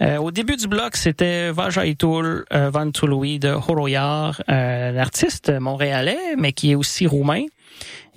Euh, 0.00 0.16
au 0.16 0.30
début 0.30 0.56
du 0.56 0.66
bloc, 0.66 0.96
c'était 0.96 1.50
Vajaitul 1.50 2.46
euh, 2.54 2.70
Van 2.70 2.90
Touloui 2.90 3.38
de 3.38 3.50
Horoyar, 3.50 4.40
euh, 4.48 4.90
l'artiste 4.90 5.50
montréalais, 5.50 6.36
mais 6.38 6.54
qui 6.54 6.70
est 6.70 6.74
aussi 6.74 7.06
roumain. 7.06 7.44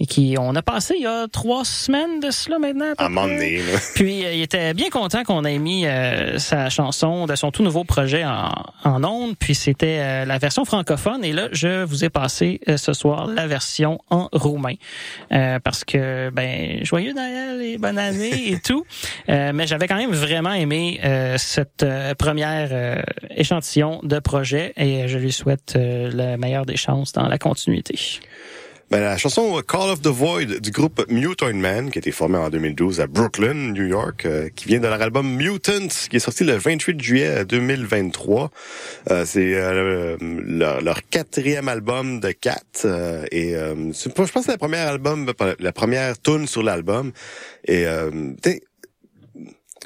Et 0.02 0.08
qui, 0.08 0.36
on 0.40 0.56
a 0.56 0.64
passé 0.64 0.96
il 0.98 1.04
y 1.04 1.06
a 1.06 1.28
trois 1.28 1.64
semaines 1.64 2.20
de 2.22 2.32
cela 2.32 2.58
maintenant. 2.58 2.94
à 2.98 3.08
donné, 3.08 3.58
là. 3.58 3.78
Puis 3.94 4.26
euh, 4.26 4.34
il 4.34 4.42
était 4.42 4.74
bien 4.74 4.90
content 4.90 5.24
qu'on 5.24 5.46
ait 5.46 5.60
mis 5.60 5.86
euh, 5.86 6.40
sa 6.40 6.72
chanson 6.72 7.28
de 7.28 7.36
son 7.36 7.52
tout 7.52 7.62
nouveau 7.62 7.84
projet 7.84 8.26
en, 8.26 8.50
en 8.84 9.04
ondes. 9.04 9.36
Puis 9.38 9.54
c'était 9.54 10.00
euh, 10.00 10.26
la 10.26 10.40
version 10.40 10.66
francophone. 10.66 11.24
Et 11.24 11.34
là, 11.34 11.50
je 11.52 11.84
vous 11.84 12.04
ai 12.04 12.10
passé 12.10 12.62
euh, 12.68 12.78
ce 12.78 12.94
soir 12.94 13.28
la 13.28 13.46
version 13.46 14.00
en 14.10 14.28
roumain. 14.34 14.74
Euh, 15.34 15.60
parce 15.60 15.84
que, 15.84 16.32
ben, 16.32 16.84
joyeux 16.84 17.14
Noël 17.14 17.62
et 17.62 17.78
bonne 17.78 18.00
année 18.00 18.54
et 18.54 18.60
tout. 18.66 18.84
Euh, 19.30 19.52
mais 19.54 19.68
j'avais 19.68 19.88
quand 19.88 19.98
même 19.98 20.14
vraiment 20.14 20.54
aimé 20.54 21.00
euh, 21.04 21.36
cette 21.38 21.84
euh, 21.84 22.16
première 22.16 22.70
euh, 22.72 23.04
échantillon 23.36 24.00
de 24.02 24.18
projet. 24.18 24.74
Et 24.78 25.08
je 25.08 25.20
lui 25.20 25.32
souhaite 25.32 25.76
euh, 25.76 26.10
la 26.12 26.38
meilleure 26.38 26.66
des 26.66 26.76
chances 26.76 27.12
dans 27.14 27.28
la 27.28 27.38
continuité. 27.38 28.20
Ben, 28.92 29.00
la 29.00 29.16
chanson 29.16 29.62
Call 29.66 29.90
of 29.90 30.02
the 30.02 30.08
Void 30.08 30.60
du 30.60 30.72
groupe 30.72 31.10
Mutant 31.10 31.54
Man, 31.54 31.92
qui 31.92 31.98
a 31.98 32.02
été 32.02 32.12
formé 32.12 32.38
en 32.38 32.50
2012 32.50 33.00
à 33.00 33.08
Brooklyn, 33.08 33.54
New 33.72 33.86
York, 33.86 34.26
euh, 34.26 34.50
qui 34.54 34.68
vient 34.68 34.82
de 34.82 34.88
leur 34.88 35.02
album 35.02 35.34
Mutants, 35.34 35.88
qui 36.10 36.18
est 36.18 36.20
sorti 36.20 36.44
le 36.44 36.58
28 36.58 37.02
juillet 37.02 37.46
2023. 37.46 38.52
Euh, 39.10 39.24
c'est 39.26 39.54
euh, 39.56 40.18
leur, 40.20 41.08
quatrième 41.10 41.70
album 41.70 42.20
de 42.20 42.34
quatre. 42.34 42.84
euh, 42.84 43.26
et 43.32 43.56
euh, 43.56 43.94
je 43.94 44.10
pense 44.10 44.30
que 44.30 44.42
c'est 44.42 44.52
la 44.52 44.58
première 44.58 44.90
album, 44.90 45.32
la 45.60 45.72
première 45.72 46.20
tune 46.20 46.46
sur 46.46 46.62
l'album. 46.62 47.14
Et 47.70 47.86
euh, 47.88 48.12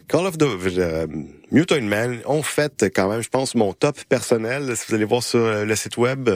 Call 0.08 0.26
of 0.26 0.40
the 0.40 0.48
euh, 0.80 1.06
Mutant 1.52 1.82
Man 1.82 2.22
ont 2.26 2.42
fait 2.42 2.92
quand 2.94 3.08
même, 3.08 3.22
je 3.22 3.30
pense, 3.30 3.54
mon 3.54 3.72
top 3.74 4.04
personnel. 4.10 4.76
Si 4.76 4.86
vous 4.88 4.96
allez 4.96 5.06
voir 5.06 5.22
sur 5.22 5.64
le 5.64 5.76
site 5.76 5.98
web, 5.98 6.28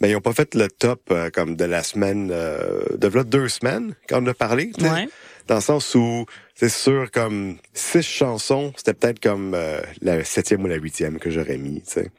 ben 0.00 0.08
ils 0.08 0.16
ont 0.16 0.20
pas 0.20 0.32
fait 0.32 0.54
le 0.54 0.68
top 0.68 1.00
euh, 1.10 1.30
comme 1.30 1.56
de 1.56 1.64
la 1.64 1.82
semaine, 1.82 2.30
euh, 2.32 2.82
de 2.96 3.08
là, 3.08 3.24
deux 3.24 3.48
semaines 3.48 3.94
quand 4.08 4.22
on 4.22 4.26
a 4.26 4.34
parlé. 4.34 4.70
Ouais. 4.80 5.08
Dans 5.46 5.56
le 5.56 5.60
sens 5.60 5.94
où 5.94 6.26
c'est 6.54 6.68
sûr 6.68 7.10
comme 7.10 7.56
six 7.72 8.02
chansons, 8.02 8.72
c'était 8.76 8.94
peut-être 8.94 9.20
comme 9.20 9.54
euh, 9.54 9.80
la 10.02 10.22
septième 10.24 10.62
ou 10.64 10.66
la 10.66 10.76
huitième 10.76 11.18
que 11.18 11.30
j'aurais 11.30 11.56
mis. 11.56 11.80
t'sais. 11.82 12.10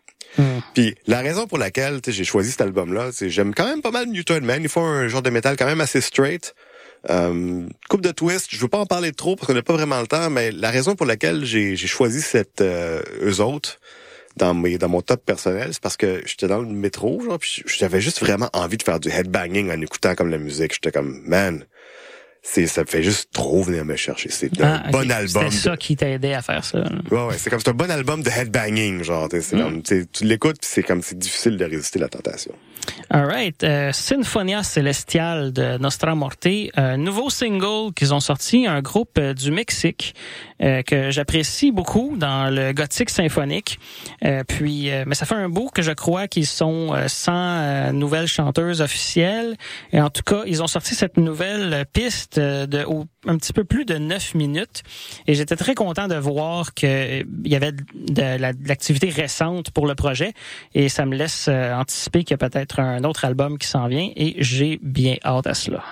Puis 0.74 0.96
la 1.08 1.22
raison 1.22 1.48
pour 1.48 1.58
laquelle 1.58 2.02
j'ai 2.06 2.24
choisi 2.24 2.52
cet 2.52 2.62
album-là, 2.62 3.10
c'est 3.12 3.30
j'aime 3.30 3.54
quand 3.54 3.66
même 3.66 3.82
pas 3.82 3.92
mal 3.92 4.08
Newton 4.08 4.44
Man. 4.46 4.62
Ils 4.62 4.70
font 4.70 4.86
un 4.86 5.08
genre 5.08 5.22
de 5.22 5.30
métal 5.30 5.58
quand 5.58 5.66
même 5.66 5.82
assez 5.82 6.02
straight. 6.02 6.54
Euh, 7.10 7.66
coupe 7.90 8.02
de 8.02 8.12
twist, 8.12 8.48
je 8.52 8.60
veux 8.60 8.68
pas 8.68 8.78
en 8.78 8.86
parler 8.86 9.12
trop 9.12 9.36
parce 9.36 9.48
qu'on 9.48 9.54
n'a 9.54 9.62
pas 9.62 9.74
vraiment 9.74 10.02
le 10.02 10.08
temps, 10.08 10.30
mais 10.30 10.52
la 10.52 10.70
raison 10.70 10.96
pour 10.96 11.06
laquelle 11.06 11.46
j'ai 11.46 11.76
j'ai 11.76 11.88
choisi 11.88 12.22
cette 12.22 12.62
euh, 12.62 13.02
eux 13.24 13.40
autres 13.40 13.80
dans 14.38 14.54
mes 14.54 14.78
dans 14.78 14.90
mon 14.90 15.02
top 15.02 15.24
personnel, 15.26 15.70
c'est 15.74 15.82
parce 15.82 15.98
que 15.98 16.22
j'étais 16.26 16.48
dans 16.48 16.60
le 16.60 16.68
métro, 16.68 17.22
genre, 17.22 17.40
j'avais 17.66 18.02
juste 18.02 18.20
vraiment 18.20 18.50
envie 18.54 18.78
de 18.78 18.84
faire 18.84 19.00
du 19.00 19.10
headbanging 19.10 19.72
en 19.72 19.82
écoutant 19.82 20.16
comme 20.16 20.30
la 20.30 20.38
musique. 20.38 20.74
J'étais 20.74 20.92
comme 20.92 21.22
man, 21.26 21.66
c'est 22.42 22.68
ça 22.68 22.82
me 22.82 22.88
fait 22.88 23.04
juste 23.04 23.30
trop 23.34 23.62
venir 23.64 23.86
me 23.86 23.96
chercher. 23.96 24.30
C'est 24.30 24.60
un 24.62 24.82
Ah, 24.86 24.90
bon 24.92 25.10
album. 25.12 25.44
C'était 25.50 25.56
ça 25.70 25.78
qui 25.78 25.96
t'a 25.96 26.10
aidé 26.10 26.34
à 26.34 26.42
faire 26.42 26.64
ça. 26.64 26.80
là. 26.80 26.90
Ouais, 27.12 27.26
ouais, 27.28 27.36
c'est 27.38 27.50
comme 27.50 27.60
c'est 27.60 27.70
un 27.70 27.74
bon 27.74 27.92
album 27.92 28.24
de 28.24 28.30
headbanging, 28.30 29.04
genre. 29.04 29.28
C'est 29.32 29.54
Mm. 29.56 29.62
comme, 29.62 29.82
tu 29.84 30.06
l'écoutes, 30.22 30.60
puis 30.62 30.70
c'est 30.72 30.84
comme 30.84 31.02
c'est 31.02 31.18
difficile 31.18 31.58
de 31.58 31.66
résister 31.66 32.00
à 32.00 32.04
la 32.04 32.10
tentation. 32.10 32.54
All 33.12 33.26
right. 33.26 33.64
Euh, 33.64 33.92
Sinfonia 33.92 34.64
Celestial 34.64 35.52
de 35.52 35.78
Nostra 35.78 36.16
Morte, 36.16 36.48
un 36.76 36.98
nouveau 36.98 37.30
single 37.30 37.94
qu'ils 37.94 38.14
ont 38.14 38.20
sorti, 38.20 38.66
un 38.68 38.82
groupe 38.82 39.18
euh, 39.20 39.34
du 39.34 39.52
Mexique 39.52 40.16
euh, 40.62 40.82
que 40.82 41.12
j'apprécie 41.12 41.72
beaucoup 41.72 42.16
dans 42.18 42.50
le 42.54 42.72
gothique 42.72 43.10
symphonique. 43.10 43.80
Euh, 44.26 44.44
puis, 44.48 44.92
euh, 44.92 45.04
mais 45.06 45.14
ça 45.16 45.26
fait 45.26 45.36
un 45.36 45.50
bout 45.50 45.70
que 45.74 45.82
je 45.82 45.92
crois 45.92 46.28
qu'ils 46.28 46.46
sont 46.48 46.94
euh, 46.94 47.08
sans 47.08 47.34
euh, 47.36 47.92
nouvelles 47.92 48.28
chanteuses 48.28 48.82
officielles. 48.82 49.56
Et 49.92 50.00
en 50.02 50.10
tout 50.10 50.24
cas, 50.24 50.44
ils 50.48 50.64
ont 50.64 50.68
sorti 50.68 50.96
cette 50.96 51.18
nouvelle 51.18 51.74
euh, 51.74 51.84
piste 51.92 52.29
euh, 52.38 52.66
de 52.68 52.84
au- 52.84 53.06
un 53.28 53.38
petit 53.38 53.54
peu 53.54 53.64
plus 53.64 53.86
de 53.86 53.98
neuf 53.98 54.36
minutes. 54.36 54.84
Et 55.28 55.34
j'étais 55.34 55.56
très 55.56 55.76
content 55.76 56.08
de 56.08 56.16
voir 56.16 56.74
qu'il 56.74 57.26
y 57.46 57.56
avait 57.56 57.72
de, 57.72 58.22
la- 58.40 58.54
de 58.54 58.68
l'activité 58.68 59.10
récente 59.10 59.72
pour 59.72 59.88
le 59.88 59.96
projet. 59.96 60.34
Et 60.76 60.90
ça 60.90 61.06
me 61.06 61.16
laisse 61.16 61.48
euh, 61.50 61.74
anticiper 61.74 62.24
qu'il 62.24 62.38
y 62.40 62.44
a 62.44 62.50
peut-être 62.50 62.80
un 62.80 63.04
autre 63.04 63.26
album 63.26 63.58
qui 63.58 63.68
s'en 63.68 63.88
vient. 63.88 64.10
Et 64.16 64.36
j'ai 64.40 64.80
bien 64.82 65.16
hâte 65.26 65.48
à 65.48 65.54
cela. 65.54 65.84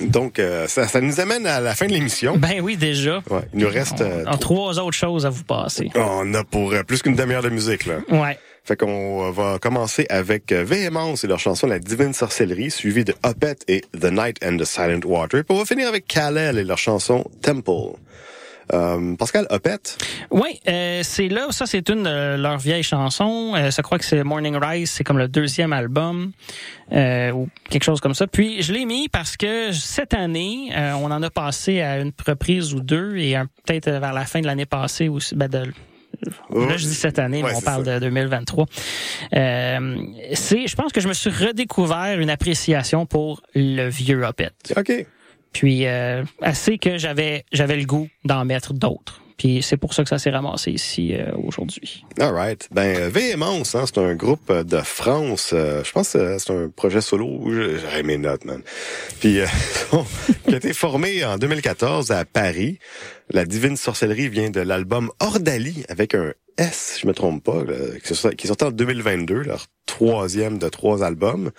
Donc, 0.00 0.38
euh, 0.38 0.66
ça, 0.66 0.88
ça 0.88 1.02
nous 1.02 1.20
amène 1.20 1.46
à 1.46 1.60
la 1.60 1.74
fin 1.74 1.86
de 1.86 1.92
l'émission. 1.92 2.36
Ben 2.38 2.60
oui, 2.62 2.78
déjà. 2.78 3.22
Ouais, 3.28 3.42
il 3.52 3.60
nous 3.60 3.68
reste... 3.68 4.00
euh, 4.00 4.24
trois 4.40 4.78
autres 4.78 4.96
choses 4.96 5.26
à 5.26 5.28
vous 5.30 5.44
passer. 5.44 5.90
on 5.94 6.32
a 6.32 6.42
pour 6.42 6.72
euh, 6.72 6.82
plus 6.84 7.02
qu'une 7.02 7.16
demi-heure 7.16 7.42
de 7.42 7.50
musique, 7.50 7.84
là. 7.84 7.96
Ouais. 8.08 8.38
Fait 8.64 8.76
qu'on 8.76 9.30
va 9.30 9.58
commencer 9.58 10.06
avec 10.10 10.52
euh, 10.52 10.62
Véhémence 10.64 11.24
et 11.24 11.26
leur 11.26 11.38
chanson 11.38 11.66
La 11.66 11.78
Divine 11.78 12.12
Sorcellerie, 12.12 12.70
suivie 12.70 13.04
de 13.04 13.14
Opet 13.24 13.56
et 13.68 13.82
The 13.98 14.12
Night 14.12 14.44
and 14.44 14.58
the 14.58 14.64
Silent 14.64 15.00
Water. 15.04 15.44
Puis 15.44 15.56
on 15.56 15.58
va 15.58 15.64
finir 15.64 15.88
avec 15.88 16.06
Kalel 16.06 16.58
et 16.58 16.64
leur 16.64 16.78
chanson 16.78 17.24
Temple. 17.42 17.96
Euh, 18.72 19.16
Pascal, 19.16 19.46
Opet, 19.50 19.78
Oui, 20.30 20.60
euh, 20.68 21.00
c'est 21.02 21.28
là, 21.28 21.48
ça 21.50 21.66
c'est 21.66 21.88
une 21.88 22.04
de 22.04 22.36
leurs 22.36 22.58
vieilles 22.58 22.84
chansons. 22.84 23.54
Euh, 23.56 23.70
je 23.70 23.82
crois 23.82 23.98
que 23.98 24.04
c'est 24.04 24.22
Morning 24.22 24.56
Rise, 24.56 24.90
c'est 24.90 25.02
comme 25.02 25.18
le 25.18 25.26
deuxième 25.26 25.72
album 25.72 26.32
euh, 26.92 27.32
ou 27.32 27.48
quelque 27.68 27.82
chose 27.82 28.00
comme 28.00 28.14
ça. 28.14 28.26
Puis 28.26 28.62
je 28.62 28.72
l'ai 28.72 28.84
mis 28.84 29.08
parce 29.08 29.36
que 29.36 29.72
cette 29.72 30.14
année, 30.14 30.70
euh, 30.76 30.92
on 30.92 31.10
en 31.10 31.22
a 31.22 31.30
passé 31.30 31.80
à 31.80 31.98
une 31.98 32.12
reprise 32.24 32.72
ou 32.72 32.80
deux 32.80 33.16
et 33.16 33.34
peut-être 33.64 33.90
vers 33.90 34.12
la 34.12 34.24
fin 34.24 34.40
de 34.40 34.46
l'année 34.46 34.66
passée 34.66 35.08
aussi. 35.08 35.34
Ben 35.34 35.48
de, 35.48 35.64
Là, 36.50 36.76
je 36.76 36.86
dis 36.86 36.94
cette 36.94 37.18
année, 37.18 37.42
mais 37.42 37.54
on 37.54 37.60
parle 37.60 37.84
de 37.84 37.98
2023. 37.98 38.66
Euh, 39.34 39.96
c'est, 40.34 40.66
je 40.66 40.76
pense 40.76 40.92
que 40.92 41.00
je 41.00 41.08
me 41.08 41.12
suis 41.12 41.30
redécouvert 41.30 42.18
une 42.18 42.30
appréciation 42.30 43.06
pour 43.06 43.42
le 43.54 43.88
vieux 43.88 44.24
Opet. 44.24 44.50
OK. 44.76 45.06
Puis 45.52 45.86
euh, 45.86 46.22
assez 46.42 46.78
que 46.78 46.96
j'avais 46.98 47.44
j'avais 47.52 47.76
le 47.76 47.84
goût 47.84 48.08
d'en 48.24 48.44
mettre 48.44 48.72
d'autres. 48.72 49.19
Puis 49.40 49.62
c'est 49.62 49.78
pour 49.78 49.94
ça 49.94 50.02
que 50.02 50.10
ça 50.10 50.18
s'est 50.18 50.28
ramassé 50.28 50.70
ici 50.70 51.14
euh, 51.14 51.32
aujourd'hui. 51.42 52.04
All 52.20 52.34
right. 52.34 52.68
Ben, 52.72 52.94
euh, 52.94 53.08
Véhémence, 53.08 53.74
hein, 53.74 53.84
c'est 53.86 53.96
un 53.96 54.14
groupe 54.14 54.50
euh, 54.50 54.64
de 54.64 54.76
France. 54.80 55.52
euh, 55.54 55.82
je 55.82 55.92
pense 55.92 56.12
que 56.12 56.36
c'est 56.36 56.52
un 56.52 56.68
projet 56.68 57.00
solo. 57.00 57.40
J'aurais 57.46 58.02
mes 58.02 58.18
notes, 58.18 58.44
man. 58.44 58.60
Puis, 59.18 59.40
euh, 59.40 59.46
qui 60.46 60.52
a 60.52 60.56
été 60.58 60.74
formé 60.74 61.24
en 61.24 61.38
2014 61.38 62.10
à 62.10 62.26
Paris. 62.26 62.80
La 63.30 63.46
Divine 63.46 63.78
Sorcellerie 63.78 64.28
vient 64.28 64.50
de 64.50 64.60
l'album 64.60 65.10
Ordali 65.20 65.84
avec 65.88 66.14
un 66.14 66.34
S, 66.58 66.98
je 67.00 67.06
me 67.06 67.14
trompe 67.14 67.42
pas, 67.42 67.64
là, 67.64 67.76
qui 68.36 68.46
est 68.46 68.62
en 68.62 68.70
2022, 68.70 69.42
leur 69.44 69.68
troisième 69.90 70.58
de 70.58 70.68
trois 70.68 71.02
albums. 71.04 71.50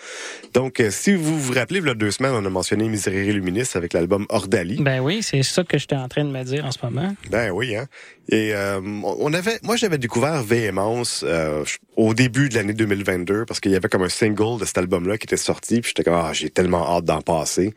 Donc, 0.53 0.79
euh, 0.79 0.89
si 0.89 1.13
vous 1.13 1.37
vous 1.39 1.53
rappelez, 1.53 1.79
il 1.79 1.85
y 1.85 1.89
a 1.89 1.93
deux 1.93 2.11
semaines, 2.11 2.33
on 2.33 2.45
a 2.45 2.49
mentionné 2.49 2.87
Misererie 2.87 3.33
Luminis 3.33 3.69
avec 3.75 3.93
l'album 3.93 4.25
Ordali. 4.29 4.77
Ben 4.81 4.99
oui, 5.01 5.21
c'est 5.21 5.43
ça 5.43 5.63
que 5.63 5.77
j'étais 5.77 5.95
en 5.95 6.07
train 6.07 6.23
de 6.23 6.31
me 6.31 6.43
dire 6.43 6.65
en 6.65 6.71
ce 6.71 6.79
moment. 6.83 7.13
Ben 7.29 7.51
oui, 7.51 7.75
hein. 7.75 7.87
Et 8.29 8.53
euh, 8.55 8.79
on 9.03 9.33
avait, 9.33 9.59
moi 9.63 9.75
j'avais 9.75 9.97
découvert 9.97 10.41
Véhémence 10.43 11.25
euh, 11.27 11.65
au 11.97 12.13
début 12.13 12.47
de 12.49 12.55
l'année 12.55 12.71
2022 12.73 13.45
parce 13.45 13.59
qu'il 13.59 13.71
y 13.71 13.75
avait 13.75 13.89
comme 13.89 14.03
un 14.03 14.09
single 14.09 14.59
de 14.59 14.65
cet 14.65 14.77
album-là 14.77 15.17
qui 15.17 15.25
était 15.25 15.35
sorti, 15.37 15.81
puis 15.81 15.89
j'étais 15.89 16.03
comme 16.09 16.19
ah 16.21 16.31
j'ai 16.31 16.49
tellement 16.49 16.87
hâte 16.95 17.03
d'en 17.05 17.21
passer. 17.21 17.73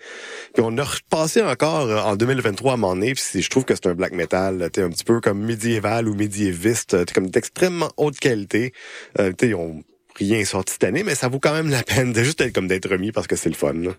Puis 0.52 0.62
on 0.64 0.76
a 0.78 0.84
repassé 0.84 1.42
encore 1.42 1.86
euh, 1.88 1.98
en 1.98 2.14
2023 2.14 2.74
à 2.74 2.76
mon 2.76 2.94
nez, 2.96 3.14
puis 3.14 3.22
c'est- 3.26 3.40
je 3.40 3.50
trouve 3.50 3.64
que 3.64 3.74
c'est 3.74 3.86
un 3.88 3.94
black 3.94 4.12
metal, 4.12 4.68
t'es 4.70 4.82
un 4.82 4.90
petit 4.90 5.02
peu 5.04 5.20
comme 5.20 5.40
médiéval 5.42 6.08
ou 6.08 6.14
médiéviste, 6.14 7.04
t'es 7.04 7.12
comme 7.14 7.30
d'extrêmement 7.30 7.88
haute 7.96 8.18
qualité. 8.18 8.72
Euh, 9.18 9.32
ont 9.56 9.82
rien 10.16 10.44
sorti 10.44 10.72
cette 10.74 10.84
année, 10.84 11.02
mais 11.02 11.14
ça 11.14 11.28
vaut 11.28 11.40
quand 11.40 11.52
même 11.54 11.70
la 11.70 11.82
peine 11.84 12.12
de 12.12 12.22
juste 12.22 12.40
être 12.40 12.52
comme 12.52 12.68
d'être 12.68 12.88
remis 12.88 13.12
parce 13.12 13.26
que 13.26 13.36
c'est 13.36 13.48
le 13.48 13.54
fun. 13.54 13.72
Là. 13.74 13.90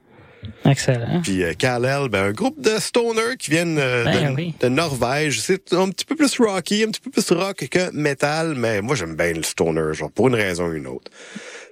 Excellent. 0.64 1.22
Puis 1.24 1.44
euh, 1.44 1.54
Kal-El, 1.54 2.08
ben, 2.10 2.26
un 2.26 2.32
groupe 2.32 2.62
de 2.62 2.78
stoner 2.80 3.36
qui 3.40 3.50
viennent 3.50 3.80
euh, 3.80 4.04
Ben 4.04 4.30
de, 4.32 4.36
oui. 4.36 4.54
de 4.60 4.68
Norvège. 4.68 5.40
C'est 5.42 5.74
un 5.74 5.90
petit 5.90 6.06
peu 6.06 6.16
plus 6.16 6.38
rocky, 6.40 6.84
un 6.84 6.92
petit 6.92 7.02
peu 7.02 7.10
plus 7.10 7.32
rock 7.32 7.68
que 7.68 7.92
metal, 7.96 8.54
mais 8.56 8.82
moi 8.82 8.96
j'aime 8.96 9.16
bien 9.16 9.34
le 9.34 9.42
stoner, 9.42 9.94
genre 9.94 10.12
pour 10.12 10.28
une 10.28 10.36
raison 10.36 10.68
ou 10.68 10.74
une 10.74 10.86
autre. 10.86 11.10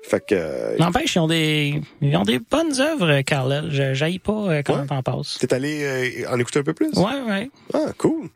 Fait 0.06 0.20
que 0.26 0.34
euh, 0.36 0.76
N'empêche, 0.80 1.15
ils 1.15 1.20
ont 1.20 1.28
des 1.28 1.82
ils 2.02 2.18
ont 2.18 2.24
des 2.24 2.40
bonnes 2.40 2.80
œuvres, 2.82 3.22
Carl. 3.22 3.68
Je 3.70 3.94
jaillis 3.94 4.18
pas 4.20 4.34
euh, 4.49 4.61
quand 4.64 4.80
Ouais. 4.82 4.88
t'en 4.88 5.03
passes. 5.03 5.38
t'es 5.40 5.53
allé 5.53 5.84
euh, 6.26 6.32
en 6.34 6.40
écouter 6.40 6.60
un 6.60 6.64
peu 6.64 6.74
plus? 6.74 6.90
Ouais, 6.95 7.22
ouais. 7.28 7.49
Ah, 7.76 7.91
cool. 7.99 8.28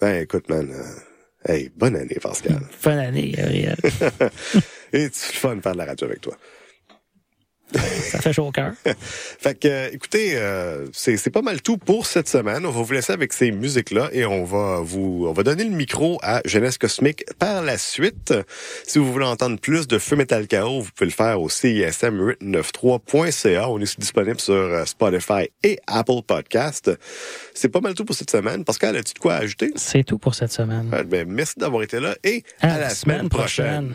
Ben 0.00 0.22
écoute, 0.22 0.50
man. 0.50 0.70
euh, 0.70 1.50
hey, 1.52 1.70
bonne 1.76 1.96
année, 1.96 2.18
Pascal. 2.22 2.60
Bonne 2.84 2.98
année, 2.98 3.30
Gabriel. 3.34 3.76
Et 4.92 5.08
c'est 5.12 5.34
le 5.34 5.38
fun 5.38 5.56
de 5.56 5.60
faire 5.60 5.72
de 5.72 5.78
la 5.78 5.86
radio 5.86 6.06
avec 6.06 6.20
toi. 6.20 6.36
Ça 7.74 8.20
fait 8.20 8.32
chaud 8.32 8.46
au 8.46 8.52
cœur. 8.52 8.72
fait 8.96 9.58
que, 9.58 9.68
euh, 9.68 9.90
écoutez, 9.92 10.36
euh, 10.36 10.86
c'est 10.92 11.30
pas 11.30 11.42
mal 11.42 11.60
tout 11.62 11.78
pour 11.78 12.06
cette 12.06 12.28
semaine. 12.28 12.64
On 12.66 12.70
va 12.70 12.82
vous 12.82 12.92
laisser 12.92 13.12
avec 13.12 13.32
ces 13.32 13.50
musiques-là 13.50 14.10
et 14.12 14.24
on 14.26 14.44
va 14.44 14.78
vous, 14.82 15.26
on 15.28 15.32
va 15.32 15.42
donner 15.42 15.64
le 15.64 15.70
micro 15.70 16.20
à 16.22 16.42
Jeunesse 16.44 16.78
Cosmique 16.78 17.24
par 17.38 17.62
la 17.62 17.78
suite. 17.78 18.32
Si 18.86 18.98
vous 18.98 19.10
voulez 19.10 19.26
entendre 19.26 19.58
plus 19.58 19.88
de 19.88 19.98
Feu 19.98 20.16
Metal 20.16 20.46
Chaos, 20.46 20.82
vous 20.82 20.90
pouvez 20.94 21.06
le 21.06 21.12
faire 21.12 21.40
au 21.40 21.48
CISM893.ca. 21.48 23.70
On 23.70 23.78
est 23.78 23.82
aussi 23.82 23.96
disponible 23.98 24.40
sur 24.40 24.52
euh, 24.54 24.84
Spotify 24.84 25.48
et 25.62 25.78
Apple 25.86 26.20
Podcast. 26.26 26.90
C'est 27.54 27.70
pas 27.70 27.80
mal 27.80 27.94
tout 27.94 28.04
pour 28.04 28.14
cette 28.14 28.30
semaine. 28.30 28.64
Pascal, 28.64 28.94
as-tu 28.96 29.14
de 29.14 29.18
quoi 29.18 29.32
ajouter? 29.34 29.72
C'est 29.76 30.04
tout 30.04 30.18
pour 30.18 30.34
cette 30.34 30.52
semaine. 30.52 30.90
Ouais, 30.92 31.04
ben, 31.04 31.26
merci 31.28 31.54
d'avoir 31.58 31.82
été 31.82 31.98
là 32.00 32.14
et 32.24 32.44
à, 32.60 32.78
la, 32.78 32.90
semaine 32.90 33.30
prochaine. 33.30 33.94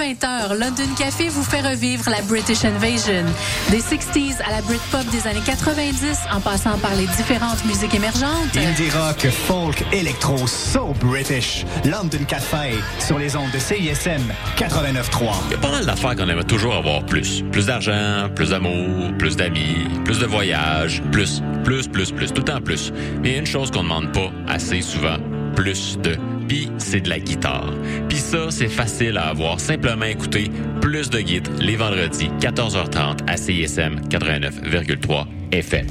20h, 0.00 0.58
London 0.58 0.94
Café 0.96 1.28
vous 1.28 1.42
fait 1.42 1.60
revivre 1.60 2.08
la 2.08 2.22
British 2.22 2.64
Invasion. 2.64 3.22
Des 3.70 3.80
60s 3.80 4.40
à 4.42 4.50
la 4.50 4.62
Britpop 4.62 5.04
des 5.10 5.26
années 5.26 5.42
90, 5.44 6.20
en 6.32 6.40
passant 6.40 6.78
par 6.78 6.94
les 6.94 7.06
différentes 7.18 7.62
musiques 7.66 7.94
émergentes. 7.94 8.56
Indie 8.56 8.88
rock, 8.88 9.30
folk, 9.30 9.84
électro, 9.92 10.46
so 10.46 10.94
British. 11.00 11.66
London 11.84 12.24
Café, 12.26 12.78
sur 12.98 13.18
les 13.18 13.36
ondes 13.36 13.50
de 13.52 13.58
CISM 13.58 14.22
89.3. 14.56 15.34
Il 15.48 15.52
y 15.52 15.54
a 15.54 15.58
pas 15.58 15.70
mal 15.70 15.84
d'affaires 15.84 16.16
qu'on 16.16 16.30
aimerait 16.30 16.44
toujours 16.44 16.74
avoir 16.74 17.04
plus. 17.04 17.44
Plus 17.52 17.66
d'argent, 17.66 18.30
plus 18.34 18.50
d'amour, 18.50 19.12
plus 19.18 19.36
d'amis, 19.36 19.86
plus 20.06 20.18
de 20.18 20.24
voyages, 20.24 21.02
plus, 21.12 21.42
plus, 21.62 21.86
plus, 21.88 22.10
plus, 22.10 22.32
tout 22.32 22.50
en 22.50 22.62
plus. 22.62 22.90
Mais 23.20 23.28
il 23.28 23.32
y 23.32 23.36
a 23.36 23.40
une 23.40 23.46
chose 23.46 23.70
qu'on 23.70 23.82
demande 23.82 24.12
pas 24.12 24.30
assez 24.48 24.80
souvent, 24.80 25.18
plus 25.54 25.98
de. 25.98 26.16
Puis 26.50 26.68
c'est 26.78 27.00
de 27.00 27.08
la 27.08 27.20
guitare. 27.20 27.72
Puis 28.08 28.18
ça, 28.18 28.50
c'est 28.50 28.66
facile 28.68 29.18
à 29.18 29.28
avoir. 29.28 29.60
Simplement 29.60 30.06
écouter 30.06 30.50
plus 30.80 31.08
de 31.08 31.20
guides 31.20 31.48
les 31.60 31.76
vendredis, 31.76 32.28
14h30 32.40 33.18
à 33.28 33.36
CISM 33.36 34.00
89,3 34.08 35.26
FM. 35.52 35.86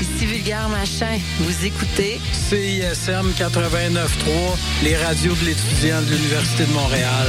Ici 0.00 0.26
Vulgaire 0.26 0.68
Machin, 0.70 1.20
vous 1.38 1.66
écoutez 1.66 2.18
CISM 2.32 3.30
89.3, 3.38 4.02
les 4.82 4.96
radios 4.96 5.36
de 5.36 5.46
l'étudiant 5.46 6.02
de 6.02 6.16
l'Université 6.16 6.64
de 6.64 6.72
Montréal. 6.72 7.28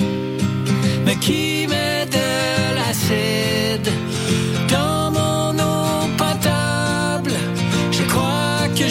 Mais 1.06 1.14
qui 1.14 1.68
met 1.68 2.06
de 2.06 2.74
l'acide? 2.74 4.03